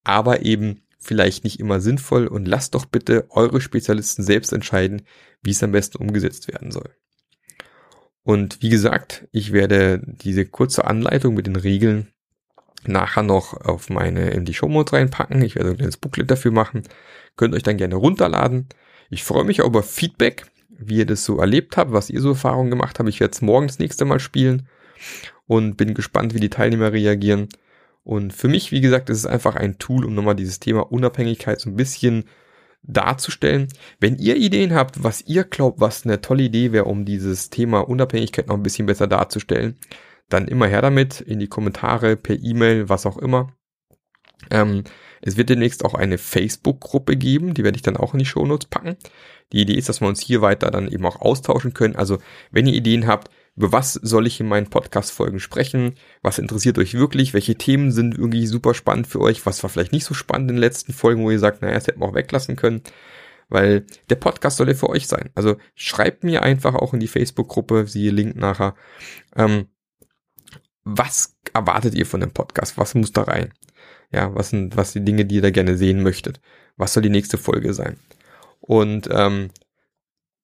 aber 0.04 0.43
eben 0.43 0.82
vielleicht 0.99 1.43
nicht 1.43 1.60
immer 1.60 1.82
sinnvoll 1.82 2.28
und 2.28 2.47
lasst 2.47 2.75
doch 2.75 2.86
bitte 2.86 3.28
eure 3.30 3.62
Spezialisten 3.62 4.23
selbst 4.23 4.54
entscheiden, 4.54 5.04
wie 5.41 5.51
es 5.51 5.63
am 5.63 5.71
besten 5.71 5.97
umgesetzt 5.97 6.47
werden 6.47 6.71
soll. 6.71 6.95
Und 8.23 8.62
wie 8.63 8.69
gesagt, 8.69 9.28
ich 9.32 9.54
werde 9.54 10.01
diese 10.06 10.45
kurze 10.45 10.86
Anleitung 10.86 11.36
mit 11.36 11.45
den 11.45 11.56
Regeln 11.56 12.12
nachher 12.88 13.24
noch 13.24 13.54
auf 13.65 13.89
meine 13.89 14.30
in 14.32 14.45
die 14.45 14.54
Show 14.54 14.67
Notes 14.67 14.93
reinpacken. 14.93 15.41
Ich 15.41 15.56
werde 15.56 15.71
ein 15.71 15.78
kleines 15.78 15.98
Booklet 15.98 16.30
dafür 16.30 16.52
machen. 16.52 16.84
Könnt 17.36 17.56
euch 17.56 17.63
dann 17.63 17.78
gerne 17.78 17.95
runterladen. 17.95 18.67
Ich 19.10 19.24
freue 19.24 19.43
mich 19.43 19.62
auch 19.62 19.67
über 19.67 19.84
Feedback, 19.84 20.45
wie 20.69 20.98
ihr 20.98 21.06
das 21.06 21.26
so 21.26 21.39
erlebt 21.39 21.78
habt, 21.78 21.91
was 21.91 22.10
ihr 22.10 22.21
so 22.21 22.30
Erfahrungen 22.30 22.69
gemacht 22.69 23.00
habt. 23.00 23.10
Ich 23.10 23.19
werde 23.19 23.34
es 23.34 23.41
morgen 23.41 23.67
das 23.67 23.80
nächste 23.80 24.06
Mal 24.06 24.19
spielen 24.19 24.67
und 25.48 25.78
bin 25.78 25.93
gespannt, 25.93 26.34
wie 26.34 26.39
die 26.39 26.50
Teilnehmer 26.50 26.91
reagieren. 26.91 27.50
Und 28.04 28.34
für 28.34 28.48
mich, 28.48 28.71
wie 28.71 28.82
gesagt, 28.82 29.10
ist 29.10 29.19
es 29.19 29.26
einfach 29.26 29.56
ein 29.56 29.78
Tool, 29.80 30.06
um 30.06 30.13
nochmal 30.13 30.36
dieses 30.36 30.60
Thema 30.60 30.91
Unabhängigkeit 30.91 31.60
so 31.60 31.69
ein 31.69 31.76
bisschen 31.76 32.26
darzustellen. 32.84 33.67
Wenn 34.00 34.17
ihr 34.17 34.36
Ideen 34.36 34.74
habt, 34.74 35.04
was 35.04 35.21
ihr 35.21 35.43
glaubt, 35.43 35.80
was 35.80 36.06
eine 36.06 36.21
tolle 36.21 36.43
Idee 36.43 36.71
wäre, 36.71 36.86
um 36.86 37.06
dieses 37.06 37.50
Thema 37.50 37.80
Unabhängigkeit 37.80 38.48
noch 38.48 38.56
ein 38.56 38.63
bisschen 38.63 38.86
besser 38.86 39.08
darzustellen, 39.08 39.78
dann 40.30 40.48
immer 40.48 40.68
her 40.68 40.82
damit 40.82 41.22
in 41.22 41.40
die 41.40 41.48
Kommentare, 41.48 42.16
per 42.16 42.38
E-Mail, 42.38 42.90
was 42.90 43.06
auch 43.06 43.18
immer. 43.18 43.54
Ähm, 44.50 44.84
es 45.22 45.38
wird 45.38 45.50
demnächst 45.50 45.84
auch 45.86 45.94
eine 45.94 46.18
Facebook-Gruppe 46.18 47.16
geben, 47.16 47.54
die 47.54 47.64
werde 47.64 47.78
ich 47.78 47.82
dann 47.82 47.98
auch 47.98 48.14
in 48.14 48.20
die 48.20 48.26
Shownotes 48.26 48.70
packen. 48.70 48.98
Die 49.52 49.62
Idee 49.62 49.74
ist, 49.74 49.90
dass 49.90 50.02
wir 50.02 50.08
uns 50.08 50.22
hier 50.22 50.42
weiter 50.42 50.72
dann 50.72 50.88
eben 50.88 51.06
auch 51.06 51.22
austauschen 51.22 51.74
können. 51.74 51.96
Also, 51.96 52.20
wenn 52.52 52.68
ihr 52.68 52.74
Ideen 52.74 53.08
habt, 53.08 53.30
über 53.56 53.72
was 53.72 53.94
soll 53.94 54.28
ich 54.28 54.40
in 54.40 54.48
meinen 54.48 54.70
Podcast-Folgen 54.70 55.40
sprechen? 55.40 55.96
Was 56.22 56.40
interessiert 56.40 56.78
euch 56.78 56.94
wirklich? 56.96 57.34
Welche 57.34 57.56
Themen 57.56 57.92
sind 57.92 58.18
irgendwie 58.18 58.48
super 58.48 58.74
spannend 58.74 59.08
für 59.08 59.22
euch? 59.22 59.46
Was 59.46 59.64
war 59.64 59.70
vielleicht 59.70 59.94
nicht 59.94 60.06
so 60.06 60.14
spannend 60.14 60.50
in 60.50 60.58
den 60.58 60.62
letzten 60.62 60.94
Folgen, 60.94 61.24
wo 61.24 61.32
ihr 61.32 61.40
sagt, 61.40 61.62
naja, 61.62 61.76
das 61.76 61.88
hätten 61.88 62.02
wir 62.02 62.08
auch 62.08 62.16
weglassen 62.16 62.56
können? 62.56 62.82
Weil 63.48 63.86
der 64.10 64.16
Podcast 64.16 64.58
soll 64.58 64.68
ja 64.68 64.74
für 64.74 64.90
euch 64.90 65.08
sein. 65.08 65.30
Also 65.36 65.56
schreibt 65.76 66.24
mir 66.24 66.42
einfach 66.44 66.76
auch 66.76 66.94
in 66.94 67.00
die 67.00 67.08
Facebook-Gruppe, 67.08 67.88
siehe 67.88 68.12
Link 68.12 68.36
nachher. 68.36 68.76
Ähm, 69.36 69.68
was 70.86 71.36
erwartet 71.54 71.95
ihr 71.95 72.06
von 72.06 72.21
dem 72.21 72.32
Podcast? 72.32 72.78
Was 72.78 72.95
muss 72.95 73.12
da 73.12 73.24
rein? 73.24 73.54
Ja, 74.12 74.34
was 74.36 74.52
sind, 74.52 74.78
was 74.78 74.93
die 74.93 75.04
Dinge, 75.04 75.26
die 75.26 75.36
ihr 75.36 75.41
da 75.41 75.50
gerne 75.50 75.76
sehen 75.78 76.04
möchtet? 76.04 76.39
Was 76.78 76.93
soll 76.93 77.04
die 77.04 77.10
nächste 77.10 77.38
Folge 77.38 77.74
sein? 77.74 77.98
Und 78.62 79.10
ähm, 79.12 79.50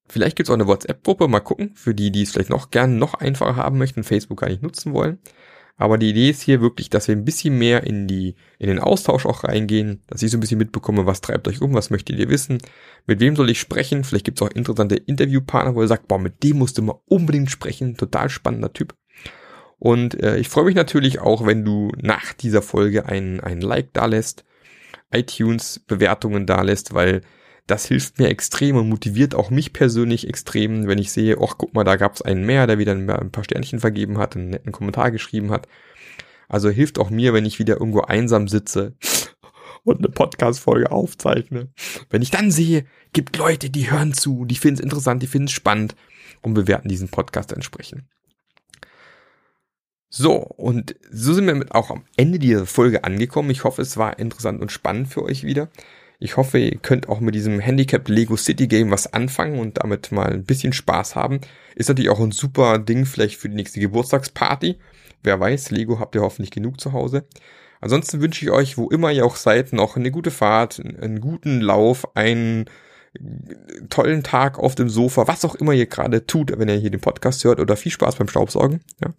vielleicht 0.09 0.35
gibt's 0.35 0.49
auch 0.49 0.55
eine 0.55 0.67
WhatsApp-Gruppe, 0.67 1.27
mal 1.27 1.39
gucken, 1.39 1.71
für 1.75 1.95
die, 1.95 2.11
die 2.11 2.23
es 2.23 2.31
vielleicht 2.31 2.49
noch 2.49 2.71
gern 2.71 2.97
noch 2.97 3.13
einfacher 3.13 3.55
haben 3.55 3.77
möchten, 3.77 4.03
Facebook 4.03 4.41
gar 4.41 4.49
nicht 4.49 4.63
nutzen 4.63 4.93
wollen. 4.93 5.19
Aber 5.77 5.97
die 5.97 6.09
Idee 6.09 6.29
ist 6.29 6.41
hier 6.41 6.61
wirklich, 6.61 6.89
dass 6.89 7.07
wir 7.07 7.15
ein 7.15 7.25
bisschen 7.25 7.57
mehr 7.57 7.83
in 7.83 8.07
die, 8.07 8.35
in 8.59 8.67
den 8.67 8.79
Austausch 8.79 9.25
auch 9.25 9.43
reingehen, 9.43 10.03
dass 10.07 10.21
ich 10.21 10.29
so 10.29 10.37
ein 10.37 10.39
bisschen 10.39 10.59
mitbekomme, 10.59 11.05
was 11.05 11.21
treibt 11.21 11.47
euch 11.47 11.61
um, 11.61 11.73
was 11.73 11.89
möchtet 11.89 12.19
ihr 12.19 12.29
wissen, 12.29 12.59
mit 13.07 13.19
wem 13.19 13.35
soll 13.35 13.49
ich 13.49 13.59
sprechen, 13.59 14.03
vielleicht 14.03 14.25
gibt's 14.25 14.41
auch 14.41 14.51
interessante 14.51 14.95
Interviewpartner, 14.95 15.73
wo 15.73 15.81
ihr 15.81 15.87
sagt, 15.87 16.07
boah, 16.07 16.19
mit 16.19 16.43
dem 16.43 16.59
musst 16.59 16.77
du 16.77 16.83
mal 16.83 16.99
unbedingt 17.05 17.49
sprechen, 17.49 17.97
total 17.97 18.29
spannender 18.29 18.73
Typ. 18.73 18.95
Und 19.81 20.21
äh, 20.21 20.37
ich 20.37 20.47
freue 20.47 20.65
mich 20.65 20.75
natürlich 20.75 21.21
auch, 21.21 21.47
wenn 21.47 21.65
du 21.65 21.91
nach 21.99 22.33
dieser 22.33 22.61
Folge 22.61 23.07
ein, 23.07 23.39
ein 23.39 23.61
Like 23.61 23.93
da 23.93 24.05
lässt, 24.05 24.45
iTunes-Bewertungen 25.11 26.45
da 26.45 26.61
lässt, 26.61 26.93
weil 26.93 27.21
das 27.65 27.87
hilft 27.87 28.19
mir 28.19 28.29
extrem 28.29 28.75
und 28.75 28.89
motiviert 28.89 29.33
auch 29.33 29.49
mich 29.49 29.73
persönlich 29.73 30.27
extrem, 30.27 30.85
wenn 30.85 30.99
ich 30.99 31.11
sehe, 31.11 31.37
ach 31.41 31.55
guck 31.57 31.73
mal, 31.73 31.83
da 31.83 31.95
gab 31.95 32.13
es 32.13 32.21
einen 32.21 32.45
mehr, 32.45 32.67
der 32.67 32.77
wieder 32.77 32.91
ein 32.91 33.31
paar 33.31 33.43
Sternchen 33.43 33.79
vergeben 33.79 34.19
hat, 34.19 34.35
einen 34.35 34.51
netten 34.51 34.71
Kommentar 34.71 35.09
geschrieben 35.09 35.49
hat. 35.49 35.67
Also 36.47 36.69
hilft 36.69 36.99
auch 36.99 37.09
mir, 37.09 37.33
wenn 37.33 37.47
ich 37.47 37.57
wieder 37.57 37.79
irgendwo 37.79 38.01
einsam 38.01 38.47
sitze 38.47 38.93
und 39.83 39.97
eine 39.97 40.09
Podcast-Folge 40.09 40.91
aufzeichne. 40.91 41.69
Wenn 42.11 42.21
ich 42.21 42.29
dann 42.29 42.51
sehe, 42.51 42.85
gibt 43.13 43.35
Leute, 43.35 43.71
die 43.71 43.89
hören 43.89 44.13
zu, 44.13 44.45
die 44.45 44.57
finden 44.57 44.75
es 44.75 44.83
interessant, 44.83 45.23
die 45.23 45.27
finden 45.27 45.47
es 45.47 45.53
spannend 45.53 45.95
und 46.43 46.53
bewerten 46.53 46.87
diesen 46.87 47.09
Podcast 47.09 47.51
entsprechend. 47.51 48.03
So, 50.13 50.33
und 50.35 50.95
so 51.09 51.31
sind 51.31 51.47
wir 51.47 51.55
mit 51.55 51.71
auch 51.71 51.89
am 51.89 52.03
Ende 52.17 52.37
dieser 52.37 52.65
Folge 52.65 53.05
angekommen. 53.05 53.49
Ich 53.49 53.63
hoffe, 53.63 53.81
es 53.81 53.95
war 53.95 54.19
interessant 54.19 54.61
und 54.61 54.69
spannend 54.69 55.07
für 55.07 55.23
euch 55.23 55.45
wieder. 55.45 55.69
Ich 56.19 56.35
hoffe, 56.35 56.59
ihr 56.59 56.77
könnt 56.79 57.07
auch 57.07 57.21
mit 57.21 57.33
diesem 57.33 57.61
Handicap 57.61 58.09
Lego 58.09 58.35
City 58.35 58.67
Game 58.67 58.91
was 58.91 59.13
anfangen 59.13 59.57
und 59.57 59.81
damit 59.81 60.11
mal 60.11 60.29
ein 60.29 60.43
bisschen 60.43 60.73
Spaß 60.73 61.15
haben. 61.15 61.39
Ist 61.75 61.87
natürlich 61.87 62.09
auch 62.09 62.19
ein 62.19 62.33
super 62.33 62.77
Ding 62.77 63.05
vielleicht 63.05 63.37
für 63.37 63.47
die 63.47 63.55
nächste 63.55 63.79
Geburtstagsparty. 63.79 64.75
Wer 65.23 65.39
weiß, 65.39 65.71
Lego 65.71 65.97
habt 66.01 66.13
ihr 66.13 66.21
hoffentlich 66.21 66.51
genug 66.51 66.81
zu 66.81 66.91
Hause. 66.91 67.23
Ansonsten 67.79 68.19
wünsche 68.21 68.43
ich 68.43 68.51
euch, 68.51 68.77
wo 68.77 68.89
immer 68.89 69.13
ihr 69.13 69.25
auch 69.25 69.37
seid, 69.37 69.71
noch 69.71 69.95
eine 69.95 70.11
gute 70.11 70.29
Fahrt, 70.29 70.81
einen 70.81 71.21
guten 71.21 71.61
Lauf, 71.61 72.17
einen 72.17 72.65
tollen 73.89 74.23
Tag 74.23 74.59
auf 74.59 74.75
dem 74.75 74.89
Sofa, 74.89 75.29
was 75.29 75.45
auch 75.45 75.55
immer 75.55 75.71
ihr 75.71 75.85
gerade 75.85 76.27
tut, 76.27 76.51
wenn 76.59 76.67
ihr 76.67 76.75
hier 76.75 76.91
den 76.91 76.99
Podcast 76.99 77.45
hört 77.45 77.61
oder 77.61 77.77
viel 77.77 77.93
Spaß 77.93 78.17
beim 78.17 78.27
Staubsaugen. 78.27 78.81
Ja. 79.01 79.13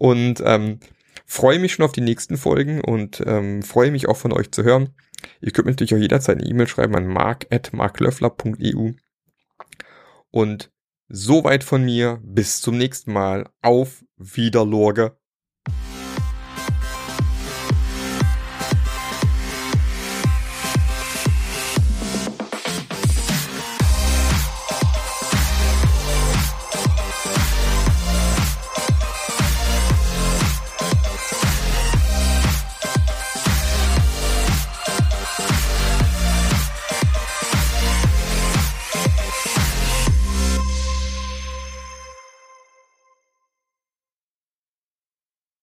Und 0.00 0.42
ähm, 0.46 0.80
freue 1.26 1.58
mich 1.58 1.74
schon 1.74 1.84
auf 1.84 1.92
die 1.92 2.00
nächsten 2.00 2.38
Folgen 2.38 2.80
und 2.80 3.22
ähm, 3.26 3.62
freue 3.62 3.90
mich 3.90 4.08
auch 4.08 4.16
von 4.16 4.32
euch 4.32 4.50
zu 4.50 4.64
hören. 4.64 4.94
Ihr 5.42 5.52
könnt 5.52 5.66
mir 5.66 5.72
natürlich 5.72 5.92
auch 5.92 5.98
jederzeit 5.98 6.38
eine 6.38 6.46
E-Mail 6.48 6.66
schreiben 6.66 6.96
an 6.96 7.06
mark.marklöffler.eu. 7.06 8.92
Und 10.30 10.72
soweit 11.10 11.64
von 11.64 11.84
mir. 11.84 12.18
Bis 12.24 12.62
zum 12.62 12.78
nächsten 12.78 13.12
Mal. 13.12 13.50
Auf 13.60 14.02
Wiederlorge. 14.16 15.18